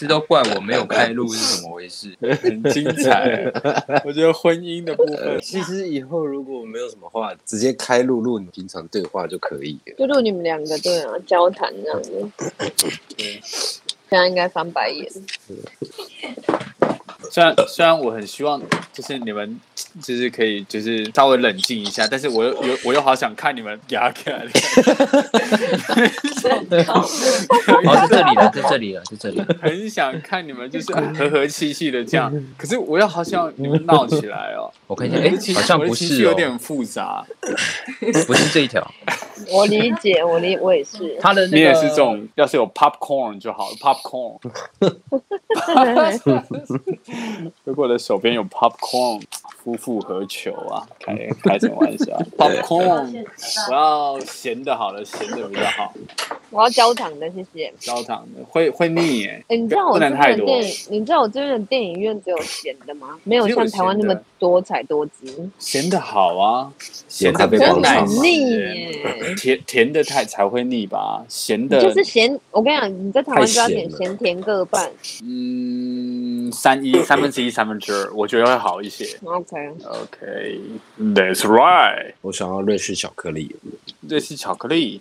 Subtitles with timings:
[0.00, 2.16] 次都怪我没有开路是怎么回事？
[2.42, 3.44] 很精彩。
[4.04, 9.94] 我觉得婚姻的部分，其实以后如果没有什么话，直接开录录你平常对话就可以了。
[9.98, 12.30] 就录你们两个对啊交谈这样子。
[14.08, 15.06] 现在应该翻白眼。
[17.30, 18.60] 虽然虽然我很希望
[18.92, 19.60] 就是你们
[20.02, 24.44] 就是可以就是稍微冷静一下，但是我又又我又好想看你们压起来。
[26.88, 27.06] 哦，
[27.94, 29.46] 在这里了，在这里了，在这里了。
[29.60, 34.70] 很想看你们就是和和气气的这样，可是我又好想你们闹起来哦。
[34.86, 37.24] 我看一下，哎，好像不是哦，有点复杂。
[38.26, 38.86] 不是这一条。
[39.50, 41.16] 我理解，我理我也是。
[41.20, 44.38] 他的那个你也是这种，要是有 popcorn 就好了，popcorn。
[47.64, 49.22] 如果我的手边有 popcorn，
[49.74, 50.86] 夫复何求啊？
[50.98, 52.16] 开开什么玩笑？
[52.36, 53.24] popcorn，
[53.68, 55.92] 我要咸的好了，咸的比较好，
[56.50, 57.72] 我要焦糖的，谢谢。
[57.78, 59.44] 焦糖的会会腻耶。
[59.48, 63.18] 哎、你知道我不这边的电影，你知道我这边的电影院只有咸的吗？
[63.24, 66.72] 没有像台湾那么多彩多姿，咸的好啊，
[67.08, 69.34] 咸的真的很腻耶。
[69.36, 71.24] 甜甜的太才会腻吧？
[71.28, 74.90] 咸的就是咸，我跟你讲，你在台湾就要点咸甜各半。
[75.22, 79.04] 嗯三一三分之一三分之二，我觉得会好一些。
[79.24, 83.54] OK，OK，That's right，我想要瑞士巧克力，
[84.00, 85.00] 瑞士巧克力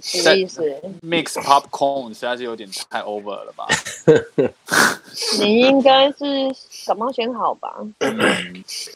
[0.00, 0.62] 什么意思
[1.02, 3.66] ？mix popcorn 实在是有点太 over 了吧？
[5.40, 6.24] 你应该是
[6.86, 7.72] 感冒先好吧？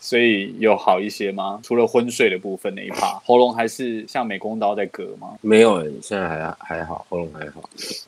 [0.00, 1.60] 所以有好一些吗？
[1.62, 5.36] 除了昏睡的部分那一趴，喉咙还是像美工刀在割吗？
[5.42, 7.62] 没有哎、现在还还好，喉咙还好，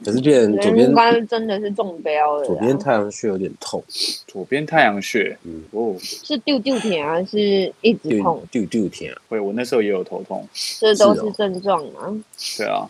[0.05, 2.45] 可是变成左边应该真的是中标了。
[2.45, 3.83] 左边太阳穴有点痛，
[4.27, 8.43] 左边太阳穴，嗯哦，是丢丢甜还是一直痛？
[8.51, 10.47] 丢丢天啊，会，我那时候也有头痛，
[10.81, 12.25] 这都是症状吗？
[12.57, 12.89] 对啊。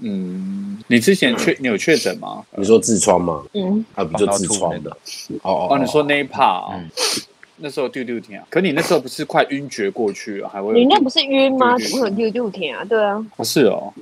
[0.00, 2.42] 嗯，你之前确你有确诊吗？
[2.56, 3.44] 你说痔疮吗？
[3.52, 4.90] 嗯，啊，不就痔疮的？
[5.42, 6.88] 哦哦哦，你说那一趴啊嗯，
[7.56, 11.76] 那时候丢丢天啊，可你那时候不是快晕厥过去了，还会你那不是晕吗？
[11.78, 12.82] 怎么会有丢丢甜啊？
[12.84, 13.92] 对啊，不是哦，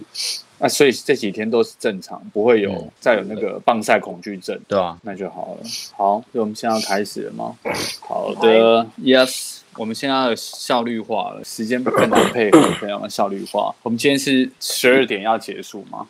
[0.59, 5.69] 啊，所以这几天都是正常，不会有嗯再有那个棒赛恐惧症，对啊，那就好了。
[5.97, 7.56] 好，所以我们现在要开始了吗？
[8.00, 13.75] 好的，Yes，我们现在要效率化了，时间更难配合，非常的效率化。
[13.83, 16.09] 我们今天是十二点要结束吗？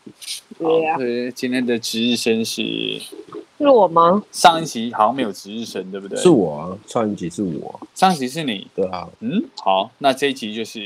[0.58, 2.62] 对，今天的值日生是
[3.58, 4.22] 是我吗？
[4.32, 6.18] 上一集好像没有值日生，对不对？
[6.18, 8.66] 是我啊，上一集是我，上一集是你。
[8.74, 10.78] 对啊，嗯，好，那这一集就是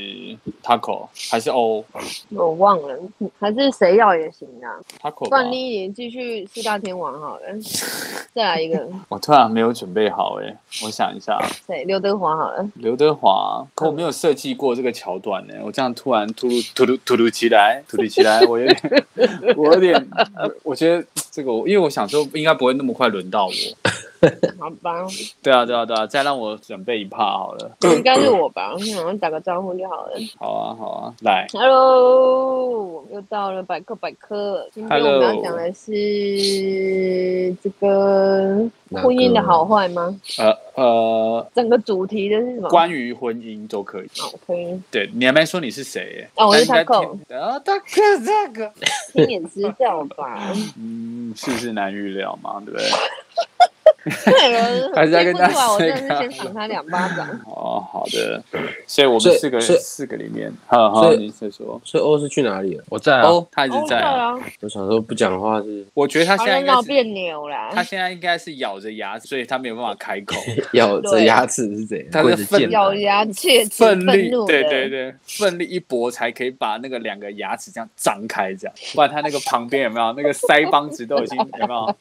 [0.63, 1.83] Taco 还是 O
[2.29, 2.97] 我忘了，
[3.39, 4.79] 还是谁要也行啊。
[5.01, 5.51] Taco 吧不然？
[5.51, 7.41] 你也继续四大天王好了，
[8.33, 11.37] 再来一个 我突然没有准备好哎，我想一下，
[11.67, 11.83] 谁？
[11.83, 12.65] 刘德华好了。
[12.75, 15.53] 刘德华，可我没有设计过这个桥段呢。
[15.63, 19.05] 我这样突然突突突突突如其来，突如其来，我有点，
[19.57, 20.07] 我有点，
[20.63, 23.53] 我觉得这个，因为我想说应该不会那么快轮到我。
[24.59, 25.05] 好吧，
[25.41, 27.71] 对啊，对啊，对啊，再让我准备一趴好了。
[27.81, 30.11] 应该是我吧，我想打个招呼就好了。
[30.39, 34.67] 好啊，好啊，来，Hello，又到了百科百科。
[34.71, 38.57] 今天我们要讲的是这个
[38.91, 40.15] 婚姻的好坏吗？
[40.37, 42.69] 呃呃，整个主题的是什么？
[42.69, 44.07] 关于婚姻都可以。
[44.17, 46.29] 好，可以对你还没说你是谁耶？
[46.35, 48.71] 哦我是 Taco 啊，Taco 这个，
[49.13, 50.39] 听也知道吧？
[50.77, 52.87] 嗯，世事难预料嘛，对不对？
[54.03, 57.27] 对，还是要跟大家我真的 say 是先赏他两巴掌。
[57.45, 58.43] 哦，好的，
[58.87, 61.79] 所以我们四个四个里面，好好，所以你先说。
[61.83, 62.83] 所以欧是去哪里了？
[62.89, 63.27] 我在啊。
[63.27, 64.31] 哦，他一直在啊。
[64.31, 67.83] 啊，我想说不讲话是我觉得他他现在应该是，在闹别扭啦他。
[67.83, 70.35] 现在应该是咬着牙，所以他没有办法开口。
[70.73, 72.07] 咬着牙齿是怎样？
[72.11, 81.95] 他的愤咬牙切齿，奋力，对对对，奋力一搏才可以把那个两个牙齿这样张开，这样，不然他那个旁边有没有那个腮帮子都已经有没有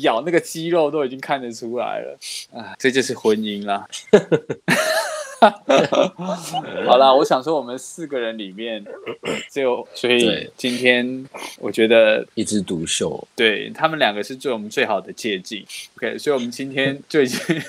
[0.00, 2.18] 咬那个肌肉都已经看得出来了
[2.52, 3.86] 啊，这就是婚姻啦。
[6.86, 8.84] 好啦，我想说我们四个人里面，
[9.50, 11.24] 只有所以今天
[11.58, 15.62] 我觉得一枝独秀，对他们两个是对我们最好的借鉴。
[15.96, 17.38] OK，所以我们今天就已经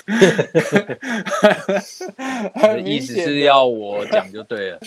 [2.84, 4.80] 意思是要我讲就对了。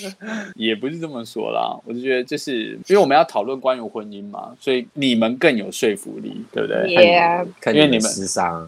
[0.55, 8.11] 也不是这么说啦，我就觉得就是因为我们要讨论关于婚姻嘛，所以你们更有说服力，对不对？，Yeah，因为你们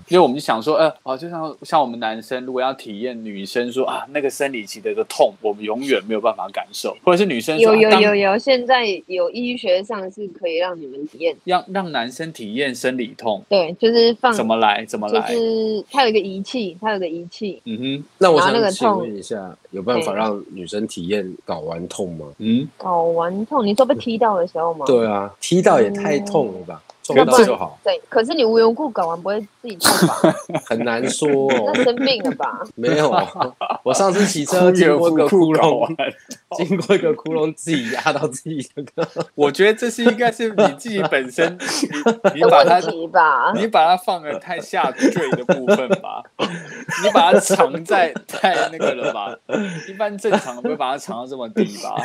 [0.08, 15.32] 因为我们就想说，呃，哦，就像像我们男生如果要体验女生说啊那个生理期的的痛，我们永远没有办法感受，或者是女生有有有有，现在有医学上是可以让你们体验，让让男生体验生理痛，对，就是放，怎么来怎么来？
[15.32, 22.26] 就，是它有一个仪器，它有个仪器，嗯哼，那我想请问一下，有办法让女生体验睾丸痛吗？
[22.38, 24.86] 嗯，睾丸痛，你说被踢到的时候吗？
[24.86, 26.82] 对啊，踢到也太痛了吧！
[27.14, 30.34] 撞到就好，对，可是你无缘无故搞完不会自己痛吧？
[30.66, 31.84] 很难说哦 那。
[31.84, 32.60] 生病了吧？
[32.76, 33.10] 没有，
[33.82, 35.88] 我上次骑车经过一个窟窿，
[36.56, 39.08] 经过一个窟窿，自己压到自己那个。
[39.34, 41.58] 我觉得这是应该是你自己本身，
[42.34, 42.80] 你你把它
[43.10, 43.52] 吧？
[43.56, 49.34] 你把它放的太下坠的部分吧，你把它藏在太那个了吧？
[49.88, 51.96] 一般正常不会把它藏到这么低吧？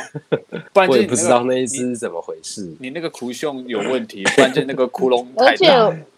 [0.72, 2.74] 不然就我也不知道那一只是怎么回事。
[2.80, 5.66] 你那个窟窿有问题，不然就那个窟窿而且。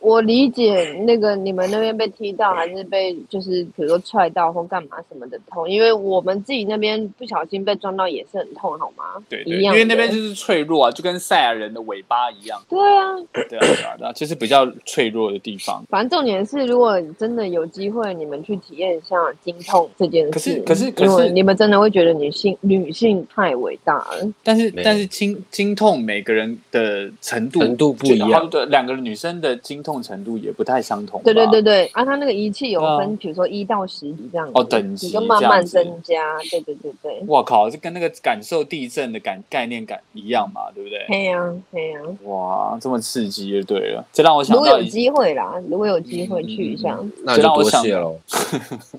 [0.01, 9.05] 我理解那个你们那边被踢到，还是被就是比如说踹到或干嘛什么的痛，因为我们自己那边不小心被撞到也是很痛，好吗？
[9.29, 12.63] 对对，一样因为那边就是脆弱啊，就跟赛亚人的尾巴一样。
[12.69, 15.85] 对啊，对啊，对啊，对啊，就是比较脆弱的地方。
[15.91, 20.31] 反正重点是，如果真的有机会，你们去体验一下经痛这件事。
[20.31, 24.33] 可是可是可是你们真的会觉得女性女性太伟大了。
[24.45, 31.21] 但是但是经经痛每个人的程度程度不一样两个女生的经痛程度也不太相同。
[31.23, 36.39] 对对对对，啊，它那个仪器有对啊分，比如说一到十级这样子，哦等级你就慢慢增加。
[36.51, 41.05] 对对对对，我靠，这跟那个感受地震的感概念感一样嘛，对不对？
[41.09, 42.01] 嘿呀嘿呀。
[42.25, 48.19] 哇，这么刺激就对了，这让我想到如果有机会啦，如果有机会去一下，那就多谢喽。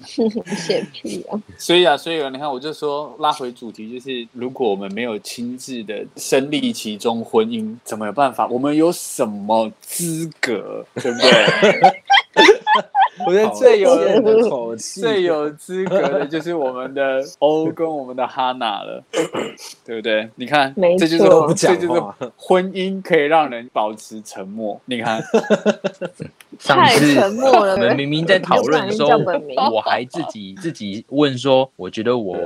[0.06, 1.42] 谢屁啊！
[1.58, 8.48] 所以啊，所以啊，你看，我就说拉回主题，就是如果我们没有亲自的身历其中婚姻，怎么有办法？
[8.48, 9.49] 我们有什么
[9.82, 12.04] 资格，对不对？
[13.28, 19.04] 我觉得最有的口气，最有资格的 就是我们的欧跟我们的哈娜了，
[19.86, 20.30] 对不对？
[20.36, 21.24] 你看，这就是
[21.56, 22.02] 这就是
[22.38, 24.80] 婚姻可以让人保持沉默。
[24.86, 25.22] 你看，
[26.60, 32.38] 太上次沉默了我们明明在讨论的时候叫本名，我还自己自己问说，我觉得我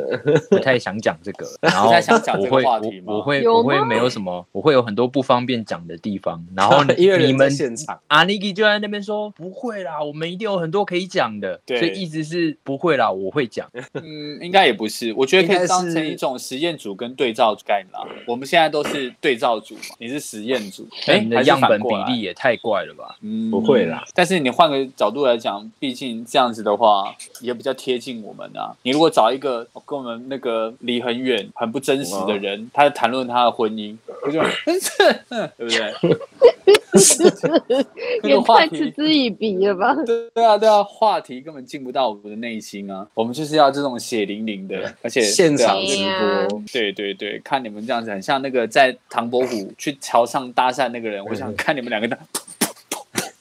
[0.50, 13.70] 不太想讲这个，然后不太想讲这个我会话题吗我我会我会没有什么，我会有很多不方便讲的地方，然后因为你们现场，阿尼基就在那边说不会啦，我们一定有很多可以讲的，对所以一直是不会啦，我会讲。
[13.96, 18.08] 嗯，应该也不是，我觉得可以当成一种实验组跟对照组概念啦。
[18.26, 23.18] 我们现在都是对照组嘛，你是实验组，哎、你的样本比例也太怪了吧？
[23.22, 24.06] 嗯不会啦。
[24.14, 28.74] 但是你换个角度来讲，毕竟这样子的话也比较贴近我们啊。
[28.84, 34.40] 你如果找一个跟我们那个离很远、很不真实的人，他在谈论他的婚姻，我就
[35.58, 36.83] 对不对？
[38.22, 38.92] 那也太嗤。
[38.92, 39.96] 之以鼻了吧？
[40.34, 43.08] 对啊，对啊，话题根本进不到我们的内心啊！
[43.14, 52.18] 我们就是要这种血淋淋的，而且现场直播，对对对，看你们这样子，很像那个在唐伯虎去桥上搭讪那个人，我想看你们两个的。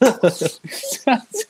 [1.04, 1.46] 这样子，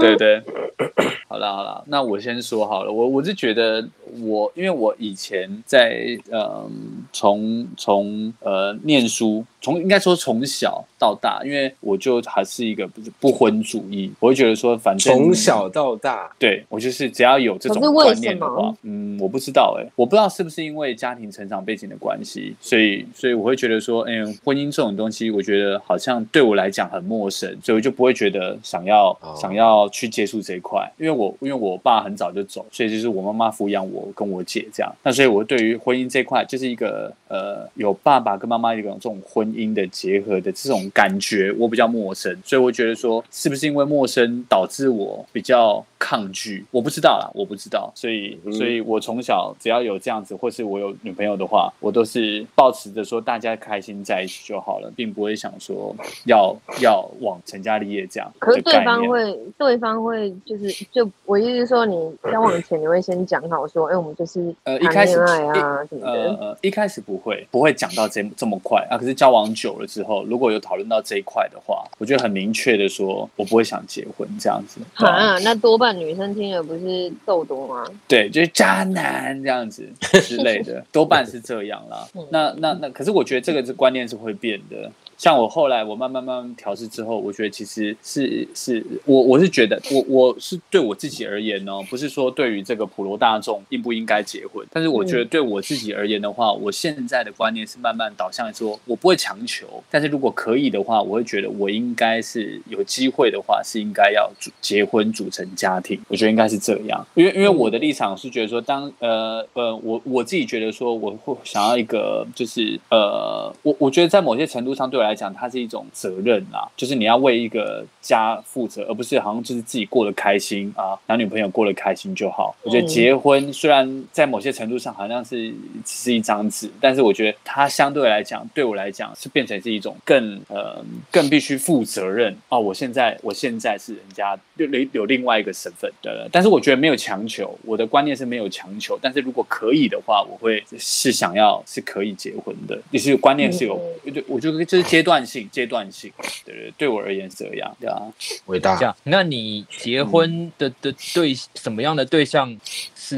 [0.00, 0.42] 对对，
[1.28, 3.86] 好了好了，那我先说好了，我我是觉得
[4.20, 24.12] 我，因为我以前在嗯，从从呃念书，从应该说从小到大，因为我就还是一个不是不婚主义，我会觉得说，反正从小到大，对我就是只要有这种观念的话，嗯，我不知道哎、我不知道是不是因为家庭成长背景的关系，所以所以我会觉得说，哎、
[24.44, 29.38] 婚姻这种东西，我觉得好像对我来讲很陌生，所以我就不会觉得想要、哦。
[29.42, 55.94] 想要去接触这一块，因为我因为我爸很早就走，所以就是我妈妈抚养我跟我姐这样，那所以我对于婚姻这块就是一个呃有爸爸跟妈妈一种这种婚姻的结合的这种感觉，我比较陌生，所以我觉得说是不是因为陌生导致我比较抗拒，我不知道啦，我不知道，所以嗯所以我从小只要有这样子，或是我有女朋友的话，我都是保持着说大家开心在一起就好了，并不会想说
[56.26, 58.82] 要要往成家立业这样可是对。
[58.82, 66.34] 方会，对方会就是就我意思是说，你交往前你会先讲好说，哎、我们就是谈呃一开始恋爱啊什么呃的。
[66.40, 74.80] 呃，一开始不会不会讲到这这么快啊，可是交往久了之后，如果有讨论到这一块的话，我觉得很明确的说，我不会想结婚这样子。
[74.94, 77.84] 啊啊，那多半女生听了不是豆多吗？
[78.08, 82.26] 对，就是渣男这样子之类的， 多半是这样啦嗯。
[82.30, 84.90] 那那那，可是我觉得这个是观念是会变的。
[85.22, 122.54] 像我后来我慢慢慢慢调试之后，我觉得其实是是我我是觉得我我是对我自己而言呢，不是说对于这个普罗大众应不应该结婚，但是我觉得对我自己而言的话，我现在的观念是慢慢导向说，我不会强求，但是如果可以的话，我会觉得我应该是有机会的话，是应该要组结婚组成家庭，我觉得应该是这样，因为因为我的立场是觉得说当，呃呃我我自己觉得说我会想要一个就是呃我我觉得在某些程度上对我来来讲，它是一种责任啊，就是你要为一个家负责，而不是好像就是自己过得开心啊，男女朋友过得开心就好。
[122.62, 125.50] 我觉得结婚虽然在某些程度上好像是
[125.84, 132.58] 只是一张纸，但是我觉得它相对来讲，对我来讲是变成是一种更呃更必须负责任哦。
[132.58, 143.80] 我现在我现在是人家有有另外一个身份的，但是我觉得没有强求，我的观念是没有强求，但是如果可以的话，我会是想要是可以结婚的，就是观念是有，
[144.14, 146.12] 就我觉得就是阶段性，阶段性，
[146.44, 148.00] 对对，对我而言是这样，对啊，
[148.46, 148.76] 伟大。
[148.76, 152.56] 这样，那你结婚的的对什么样的对象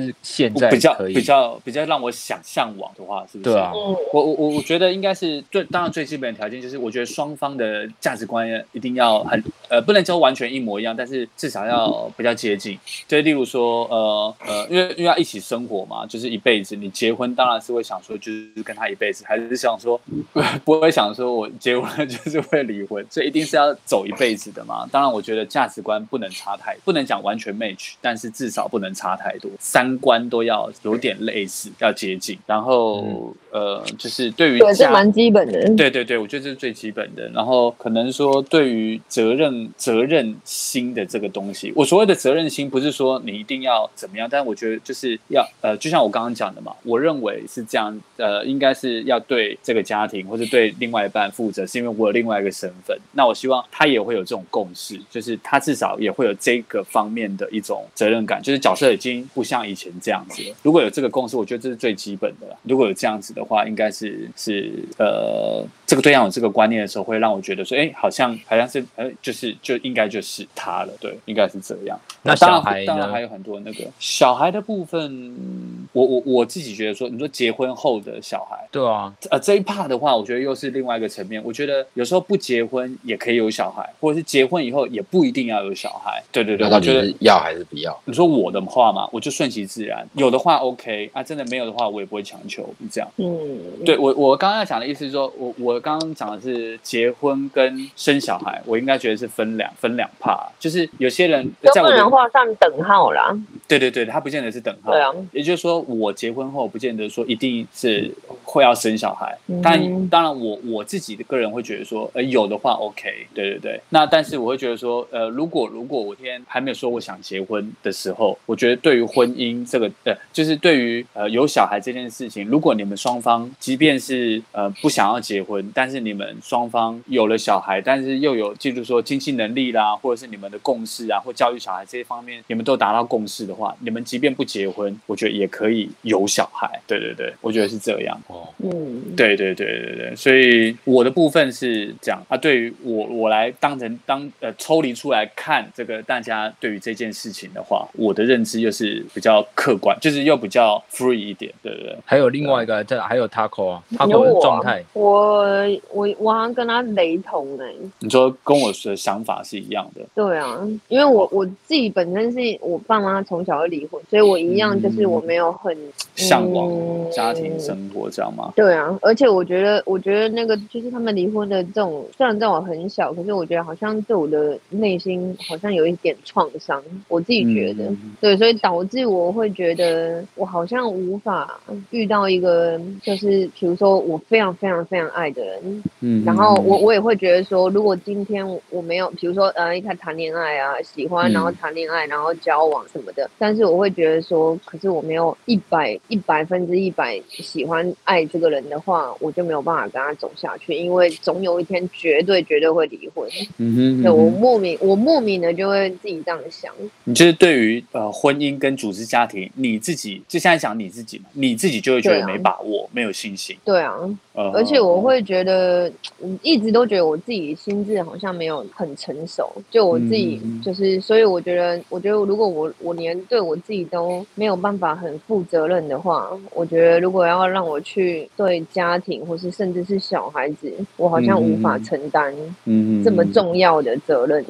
[0.01, 3.55] 是现在比较可以比较比较让我想向往的话，是不是？
[3.55, 12.79] 对啊，嗯，我我我我觉得应该是最当然最基本的条件就是，我觉得双方的价值观一定要很呃，不能说完全一模一样，但是至少要比较接近。
[13.07, 20.01] 就例如说呃呃，因为因为要一起生活嘛，就是一辈子，你结婚当然是会想说就是跟他一辈子，还是想说
[20.65, 24.87] 不会想说我结婚了就是会离婚，所以一定是要走一辈子的嘛。
[24.91, 32.39] 当然，我觉得价值观不能差太，不能讲完全 match，但是至少不能差太多，三观都要有点类似，要接近。
[32.47, 35.69] 然后、呃，就是对于对，这蛮基本的。
[35.77, 37.29] 对对对，我觉得这是最基本的。
[37.31, 52.97] 然后可能说对于责任责任心的这个东西，我所谓的责任心不是说你一定要怎么样，但我觉得就是要呃，就像我刚刚讲的嘛，我认为是这样，呃，应该是要对这个家庭或者对另外一半负责，是因为我有另外一个身份。
[53.13, 60.55] 那我希望他也会有这种共识，就是他至少也会有这个方面的一种责任感，就是角色已经不像以前这样子了。
[60.63, 62.57] 如果有这个共识，我觉得这是最基本的了。
[62.63, 71.99] 如果有这样子的话，应该是是呃，这个对象有这个观念的时候，会让我觉得说，哎，好像好像是呃，就是就应该就是他了，对，应该是这样。
[72.23, 81.43] 那当然当然还有很多那个小孩的部分，我我我自己觉得说，你说结婚后的小孩，对啊，呃，这一 part 的话，我觉得又是另外一个层面。
[81.45, 86.23] 我觉得有时候不结婚也可以有小孩，或者是结婚以后也不一定要有小孩。
[86.33, 87.99] 对对对，我觉得要还是不要？
[88.07, 93.11] 你说我的话嘛，我就顺其自然，有的话 OK 啊，真的没有的话，我也不会强求这样。
[93.17, 103.37] 嗯，对我，我刚刚要讲的意思是说，我我刚刚讲的是结婚跟生小孩，我应该觉得是分两分两 part，就是有些人在我的能画上等号啦。
[103.67, 104.93] 对对对，他不见得是等号。
[104.93, 108.13] 对啊，也就是说，我结婚后不见得说一定是
[108.45, 113.81] 会要生小孩，嗯但当然我我自己的个人会觉得说，呃，有的话 OK，对对对。
[113.91, 136.81] 那但是我会觉得说，呃，如果如果我今天还没有说我想结婚的时候，我觉得对于婚姻这个，呃，就是对于呃有小孩这件事情，如果你们双方即便是呃不想要结婚，但是你们双方有了小孩，但是又有，记住说经济能力啦，或者是你们的共识啊，或教育小孩这些方面，你们都达到共识的话，你们即便不结婚，我觉得也可以有小孩。
[136.87, 138.21] 对对对，我觉得是这样。
[138.29, 142.37] 哦，嗯，对对对对对，所以我的部分是这样啊。
[142.37, 151.97] 对于我我来当成当呃抽离出来看这个大家对于这件事情的话，我的认知又是比较客观，就是又比较 free 一点，对不对？
[152.05, 155.45] 还有另外一个，这还有 Taco 啊有，Taco 的状态，我
[155.93, 165.77] 我我好像跟他雷同哎、你说跟我的想法是一样的，对啊，因为我我自己本身是我爸妈从小就离婚，所以我一样就是我没有很
[166.15, 167.11] 向往嗯。
[167.11, 168.53] 家庭生活，这样吗？
[168.57, 178.17] 对啊，而且我觉得，我觉得那个就是他们离婚的这种，虽然在我很小，可是我觉得好像对我的内心好像有一点创伤，我自己觉得，嗯。
[178.21, 191.35] 对，所以导致我会觉得我好像无法遇到一个，就是比如说我非常非常非常爱的人，嗯然后我我也会觉得说，如果今天我没有，比如说呃，一开始谈恋爱啊，喜欢，嗯。
[191.35, 203.29] 然后谈恋爱，然后交往什么的，但是我会觉得说，可是我没有一百一百分之一百喜欢爱这个人的话，我就没有办法跟他走下去，因为总有一天绝对绝对会离婚。
[203.59, 206.73] 嗯哼对我莫名我莫名的就会自己这样想，
[207.05, 213.57] 你就是对于呃婚姻跟组织家庭，你自己就现在讲你自己嘛，你自己就会觉得没把握，没有信心。
[213.65, 213.95] 对啊，
[214.33, 215.89] 呃，而且我会觉得，
[216.21, 220.61] 嗯一直都觉得我自己心智好像没有很成熟，就我自己嗯。
[220.65, 233.05] 就是，所以我觉得，我觉得如果我我连对我自己都没有办法很负责任的话，我觉得如果要让我去对家庭或是甚至是小孩子，我好像无法嗯承担嗯。
[233.05, 234.43] 这么，重要的责任，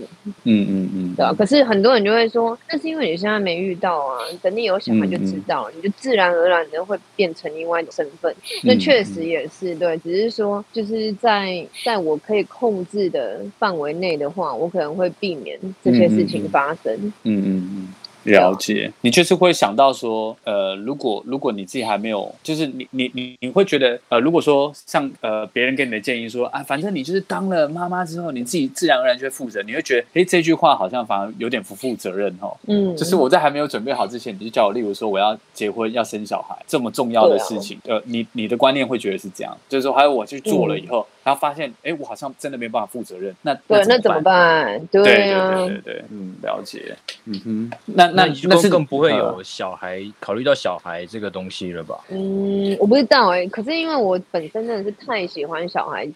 [0.45, 1.35] 嗯嗯嗯，对啊。
[1.37, 8.35] 可是很多人就会说，那是因为你现在没遇到啊，等你有小孩就知道，你就自然而然的会变成另外一种身份。
[8.63, 16.95] 那嗯确实也是对，只是说就是在在我可以控制的范围内的话，我可能会避免这些事情发生。
[17.25, 17.95] 嗯嗯嗯，
[18.25, 32.57] 了解，你就是会想到说，呃，如果如果你自己还没有，就是你你你你会觉得，呃，如果说像呃别人给你的建议说啊，反正你就是当了妈妈之后，你自己自然而然就会负责，你会觉得，哎，这句话好像反而有点不负责任哦。
[32.67, 44.87] 嗯，就是我在还没有准备好之前，你就叫我，例如说我要结婚要生小孩这么重要的事情，呃，你你的观念会觉得是这样，就是说还有我去做了以后，然后发现，哎，我好像真的没办法负责任，那对，那怎么么办？
[44.89, 51.99] 对对啊，对对对，嗯，了解，嗯哼，那那那你那是就更不会呃有小孩，考虑到小孩这个东西了吧？
[52.11, 56.15] 嗯，我不知道哎、可是因为我本身真的是太喜欢小孩子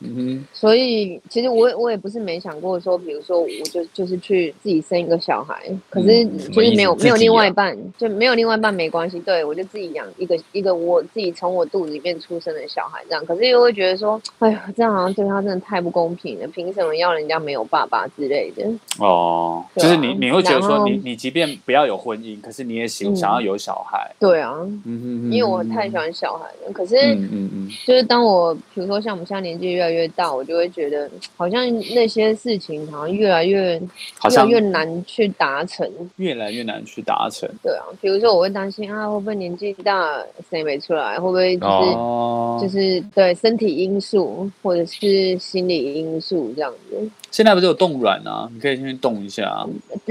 [0.00, 0.46] 嗯哼。
[0.54, 18.64] 所以其实我也我也不是没想过说，比如说我就就是去自己生一个小孩，可是嗯就是没有没有另外一半，就没有另外一半没关系，对我就自己养一个一个我自己从我肚子里面出生的小孩这样，可是又会觉得说，哎呦，这样好像对他真的太不公平了，凭什么要人家没有爸爸之类的？
[18.98, 24.52] 哦，啊就是你你会觉得说你你即便不要有婚姻，可是你也想嗯想要有小孩，对啊，
[24.84, 26.96] 嗯哼因为我太喜欢小孩了，可是。
[26.96, 33.80] 嗯嗯嗯，就是当我比如说像我们现在年纪越来越大，我就会觉得好像那些事情好像越来越
[34.18, 35.88] 好像越难去达成。
[36.16, 37.48] 越来越难去达成。
[37.62, 40.18] 对啊，比如说我会担心啊，会不会年纪大
[40.50, 47.10] 生没出来，会不会就是、哦，就是对身体因素或者是心理因素这样子。
[47.36, 49.62] 现在不是有冻卵啊，你可以先去冻一下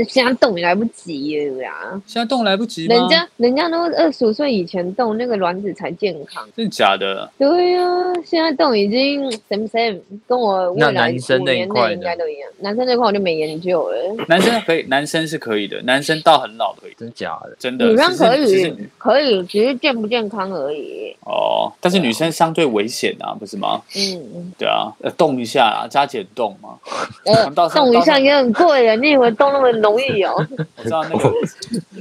[0.08, 2.86] 现在冻也来不及了呀，现在冻来不及？
[2.86, 6.48] 人家人家都二十五岁以前冻，那个卵子才健康。
[6.55, 7.27] 真的假的？
[7.39, 7.82] 对呀、
[8.24, 12.48] 现在冻已经 same same，跟我未那来男生那一五年内块呢应该都一样。
[12.60, 13.98] 男生这块我就没研究了。
[14.27, 17.55] 男生可以，男生是可以的，男生到很老可以，真假的？
[17.58, 17.88] 真的。
[17.88, 21.15] 女生可以，可以，只是健不健康而已。
[21.22, 23.82] 哦，但是女生相对危险啊，不是吗？
[23.96, 26.77] 嗯，对啊，呃，动一下啊，加减动嘛。
[27.25, 30.36] 呃，到时候动一下也很贵啊，你以为动那么容易哦？
[30.77, 31.34] 我知道那个，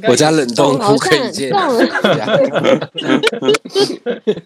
[0.08, 1.50] 我家冷冻好库可以像借。
[1.50, 1.60] 动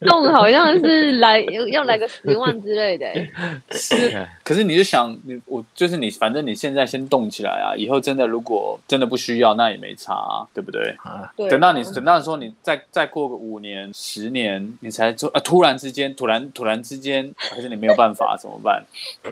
[0.07, 3.07] 动 好像是来要来个十万之类的。
[3.71, 10.95] 是，可是你就想，你我就是你，反正你现在先动起来啊，以后真的如果真的不需要，那也没差、啊，对不对？
[11.03, 18.85] 啊，对，等到你等到说你再再过个五年、十年，你才做啊，突然之间，突然突然之间，可是你没有办法怎么办？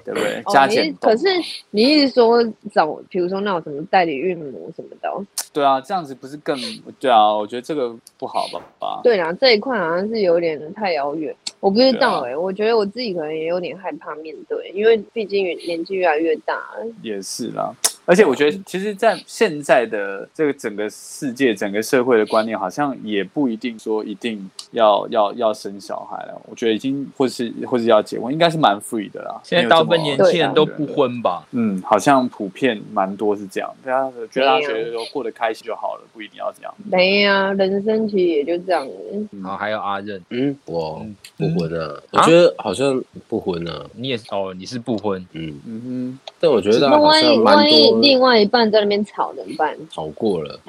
[0.04, 0.42] 对不对？
[0.52, 1.25] 加减动可是
[1.70, 5.24] 你一直说找，比如说那种什么代理孕母什么的哦。
[5.52, 6.58] 对啊，这样子不是更
[7.00, 7.34] 对啊？
[7.34, 8.60] 我觉得这个不好吧？
[8.78, 9.00] 吧？
[9.02, 16.62] 对啊，这一块好像是有点太遥远，我不知道哎、我觉得我自己可能也有点害怕面对，因为毕竟年纪越来越大。
[17.02, 17.74] 也是啦。
[18.06, 26.40] 而且我觉得，其实，在现在的这个整个世界、整个社会的观念，好像也不一定说一定要要要生小孩了。
[26.48, 29.40] 我觉得已经或是或是要结婚，应该是蛮 free 的啦。
[29.42, 31.44] 现在大部分年轻人都不婚吧？
[31.50, 36.72] 嗯，好像普遍蛮多是这样，大家觉得他没有觉得说过得开心就好了，不一定要这样。
[36.88, 39.28] 没呀、人生其实也就这样子。
[39.42, 49.76] 然后还有阿任，嗯，我嗯不婚啊，啊我觉得好像不婚啊，你也是哦，你是不婚，嗯，嗯哼但我觉得那好万一像蛮多另外一半在那边吵怎么办？
[49.90, 50.60] 吵过了，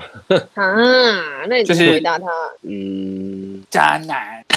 [0.54, 2.26] 啊，那你怎就回答他？
[2.64, 4.44] 嗯，哼，渣男。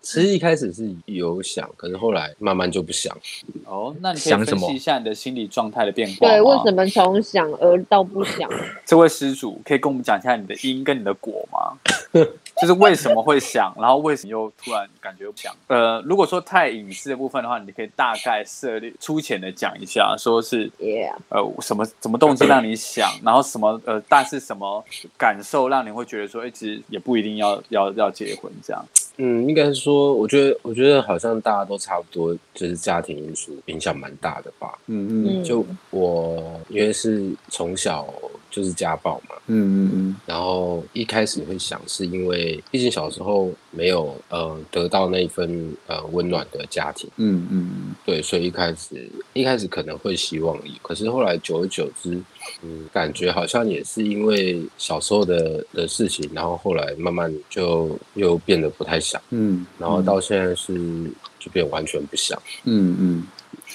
[0.00, 3.16] 其实一开始是有想，可是后来慢慢就不想。
[3.66, 8.48] 哦，那你可以想什么分析一下你的心理状态的变化对，为什么从想而到不想？
[8.86, 11.78] 这位施主可以跟我们讲一下你的因跟你的果吗？
[12.60, 15.54] 就是为什么会想，然后为什么又突然感觉不想？
[15.66, 20.70] 呃，如果说太隐私的部分的话，你可以大概设立粗浅的讲一下，说是
[21.28, 24.84] 呃什么什么动机让你想，然后什么呃，但是什么
[25.16, 28.84] 感受让你会觉得说，哎、其实也不一定要要要结婚这样。
[29.18, 34.72] 嗯，应该是说，我觉得，我觉得好像大家都差不多，就是家庭因素影响蛮大的吧。
[34.86, 38.06] 嗯嗯，就我因为是从小
[38.52, 40.16] 就是家暴嘛，嗯嗯嗯。
[40.26, 47.94] 然后一开始会想，是因为毕竟小时候没有呃得到那一份呃温暖的家庭，嗯嗯嗯。
[48.04, 52.20] 对，所以一开始一开始可能会希望有，可是后来久而久之，
[52.62, 60.74] 嗯，感觉好像也是因为小时候的的事情，然后后来慢慢就又变得不太想，嗯，然后到现在是
[61.38, 63.26] 就变完全不想，嗯嗯，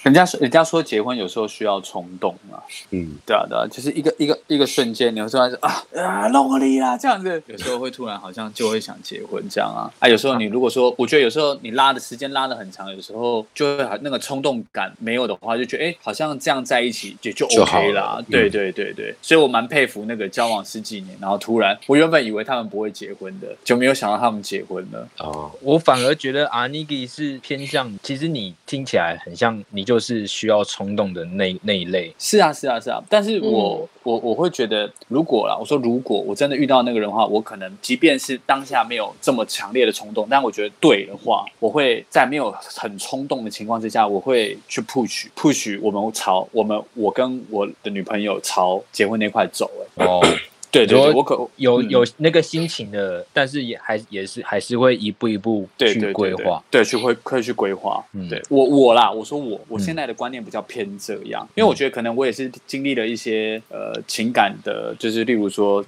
[0.04, 2.62] 人家说人家说结婚有时候需要冲动啊。
[2.92, 18.16] 嗯，对啊，对啊，就是一个一个一个瞬间，你会突然说啊啊，弄我你啦，这样子，有时候会突然好像就会想结婚这样啊啊，有时候你如果说，我觉得有时候你拉的时间拉的很长，有时候就会好那个冲动感没有的话，就觉得哎，好像这样在一起也就就 OK 了啦。
[18.20, 25.08] 嗯对对对对，所以我蛮佩服那个交往十几年，然后突然我原本以为他们不会结婚的，就没有想到他们结婚了。
[25.20, 32.14] 哦，我反而觉得阿尼基是偏向，其实你听起来很像你就是需要冲动的那那一类。
[32.20, 33.02] 是啊，是啊，是啊。
[33.10, 50.06] 但是我、我我会觉得，如果啦，我说如果我真的遇到那个人的话，我可能即便是当下没有这么强烈的冲动，但我觉得对的话，我会在没有很冲动的情况之下，我会去 push push 我们朝我们我跟我的女朋友朝结婚那块走、欸。
[50.06, 50.22] 哦，
[50.70, 56.64] 对对对，我可嗯有有那个心情的，但是也还也是还是会一步一步去对对对规划。
[56.70, 58.04] 对，对去会会去规划。
[58.14, 65.84] 嗯对我我啦，我说我我嗯现在的观念比较偏这样，因为我觉得可能我也是经历了一些呃情感的，就是例如说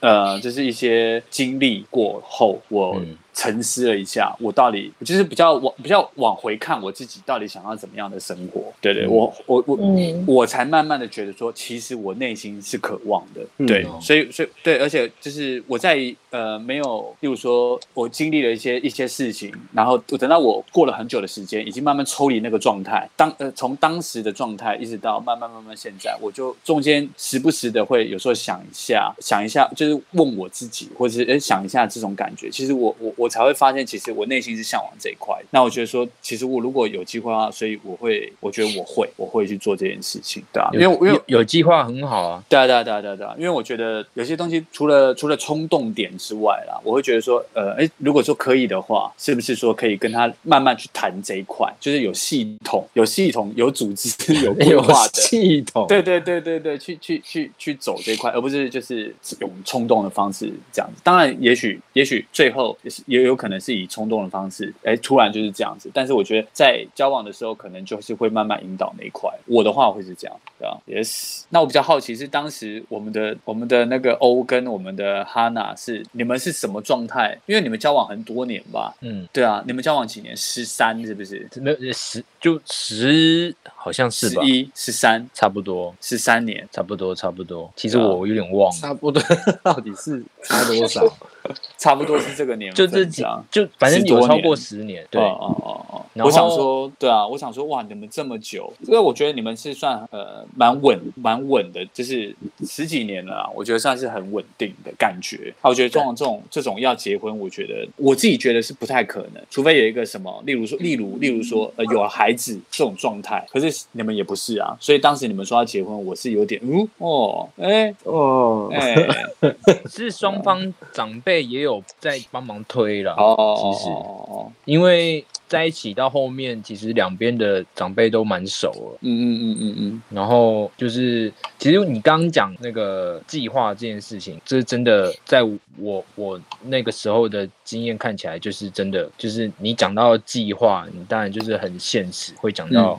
[0.00, 8.72] 呃，就是一些经历过后，我嗯沉思了一下，我到底就是比较往比较往回看我自己到底想要怎么样的生活。
[8.80, 15.98] 对对，嗯我我我嗯我才慢慢的觉得说，其实我内心是渴望的，嗯对，哦所以所以对，而且就是我在
[16.30, 35.36] 呃没有，例如说我经历了一些一些事情，然后我等到我过了很久的时间，已经慢慢抽离那个状态，当呃从当时的状态一直到慢慢慢慢现在，我就中间时不时的会有时候想一下，想一下，就是问我自己，或者是哎想一下这种感觉，其实我我我才会发现，其实我内心是向往这一块。
[35.50, 42.42] 那我觉得说，其实我如果有机会的话，所以我会，我觉得我会，我会去做这件事情，对啊，因为我因为有有计划很好啊。
[42.48, 54.10] 对啊，对啊，对啊，对啊，对啊，因为我觉得有些东西除了除了冲动点之外啦，我会觉得说，呃，哎，如果说可以的话，是不是说可以跟他慢慢去谈这一块，就是有系统、有系统、有组织、
[54.44, 55.22] 有规有划的。
[55.22, 61.00] 系统，对对对对对，去去去去走这一块，而不是就是用冲动的方式这样子。
[61.02, 65.90] 当然，也许也许最后也是也有可能是以冲动的方式，哎，突然就是这样子。
[65.92, 69.30] 但是我觉得在交往的时候，可能就是会慢慢引导那一块。
[69.46, 71.42] 我的话会是这样，对吧？Yes。
[71.50, 77.38] 那我比较好奇是当时我们的我们的那个欧跟我们的哈娜是你们是什么状态？
[77.46, 78.94] 因为你们交往很多年吧？
[79.00, 80.36] 嗯，对啊，你们交往几年？
[80.36, 81.48] 十三是不是？
[81.60, 84.42] 没有十就十，好像是吧？
[84.42, 86.66] 十一、十三、差不多，十三年。
[86.72, 87.70] 差不多，差不多。
[87.76, 89.22] 其实我有点忘了，差不多
[89.62, 91.02] 到底是差多少？
[91.78, 95.06] 差不多是这个年份，就这几样，就反正有超过十年。
[95.10, 105.52] 对，哦哦哦哦，我想说，对啊，我想说，哇，你们这么久，因为我觉得你们是算呃蛮稳蛮稳的，就是十几年了啊，我觉得算是很稳定的感觉。
[105.60, 118.94] 啊，我觉得这种这种这种要结婚，我觉得我自己觉得是不太可能，除非有一个什么，例如说，例如例如说，呃，有孩子这种状态，可是你们也不是啊，所以当时你们说要结婚，我是有点，嗯，哦，哎哦，哎，
[119.90, 123.14] 是双方长辈也有在帮忙推了。
[123.14, 128.98] 哦，其实哦，因为在一起到后面，其实两边的长辈都蛮熟了。
[129.02, 135.42] 嗯嗯嗯嗯嗯，然后就是，其实你刚刚讲那个计划这件事情，这真的在
[135.78, 142.98] 我我那个时候的经验看起来，就是真的，就是你讲到计划，你当然就是很现实，会讲到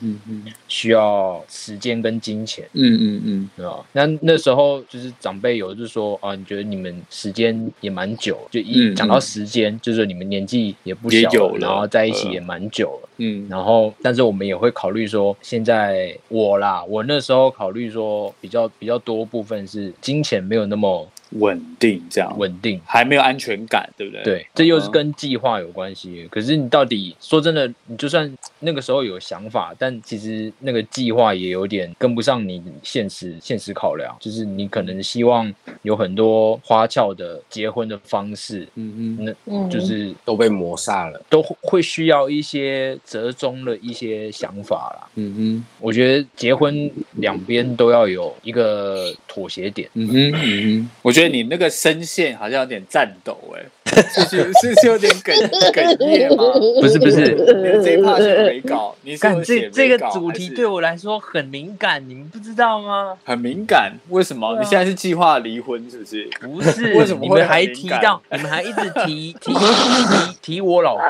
[0.68, 2.68] 需要时间跟金钱。
[2.74, 3.50] 嗯嗯嗯。
[3.56, 3.86] 对吧？
[3.94, 13.10] 那那时候就是长辈有就是说啊，你觉得你们时间也蛮久，就一嗯讲到时间，就是你们年纪也不小了然后在一起呃也蛮久了。
[13.20, 22.80] 嗯然后，但是我们也会考虑说，现在我啦，我那时候考虑说，比较比较多部分是金钱没有那么稳定这样，稳定。
[22.86, 24.24] 还没有安全感，对不对？
[24.24, 26.28] 对，这又是嗯跟计划有关系。
[26.32, 34.16] 可是你到底说真的，你就算那个时候有想法，但其实那个计划也有点跟不上你现实现实考量。
[34.20, 41.22] 就是你可能希望有很多花俏的结婚的方式，嗯嗯那嗯，就是都被磨煞了。
[41.30, 45.08] 都会需要一些折中的一些想法啦。
[45.16, 49.90] 嗯嗯我觉得结婚两边都要有一个妥协点。
[49.94, 56.44] 嗯嗯嗯嗯，我觉得你那个声线好像有点颤抖，哎，是是是是有点哽哽咽吗？
[56.82, 57.36] 不是不是
[57.84, 63.18] 这一 part 是没稿， 你是这这个主题对我来说很敏感，你们不知道吗？
[63.24, 64.48] 很敏感，为什么？
[64.48, 66.30] 啊你现在是计划离婚是不是？
[66.42, 71.06] 不是， 为什么会你们还提到，你们还一直提提提提我老婆，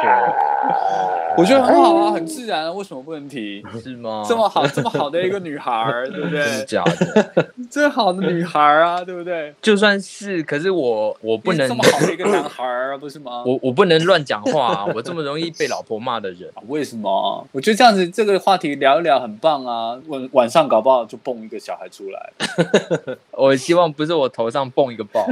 [1.37, 3.63] 我觉得很好啊，很自然啊，为什么不能提？
[3.81, 4.23] 是吗？
[4.27, 6.65] 这么好，这么好的一个女孩儿，对不真是对？
[6.65, 7.47] 假的？
[7.69, 9.53] 最好的女孩啊，对不对？
[9.61, 13.43] 就算是，可是我我不能这么好的一个男孩儿啊，不是吗？
[13.45, 14.85] 我我不能乱讲话啊！
[14.93, 17.47] 我这么容易被老婆骂的人，啊 为什么？
[17.51, 22.33] 我觉得这样子这个话题聊一聊很棒啊，晚晚上搞不好就蹦一个小孩出来。
[23.31, 25.25] 我希望不是我头上蹦一个包。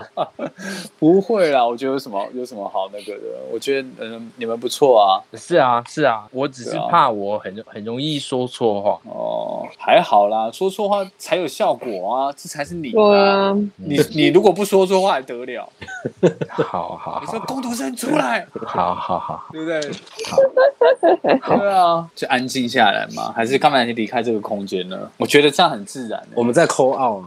[0.98, 3.24] 不会啦，我觉得有什么有什么好那个的？
[3.52, 5.20] 我觉得嗯、你们不错啊。
[5.36, 9.00] 是啊，是啊，我只是怕我很很容易说错话。
[9.10, 15.68] 哦，还好啦，说错话才有效果啊，这才是你、对啊，你你如果不说错话还得了？
[16.50, 19.80] 好好好你说工读生出来， 好好好，对不对？
[19.80, 23.82] 对啊，就安静下来嘛，还是干嘛？
[23.84, 24.98] 你离开这个空间呢？
[25.16, 26.28] 我觉得这样很自然、欸。
[26.34, 27.24] 我们在抠奥啊，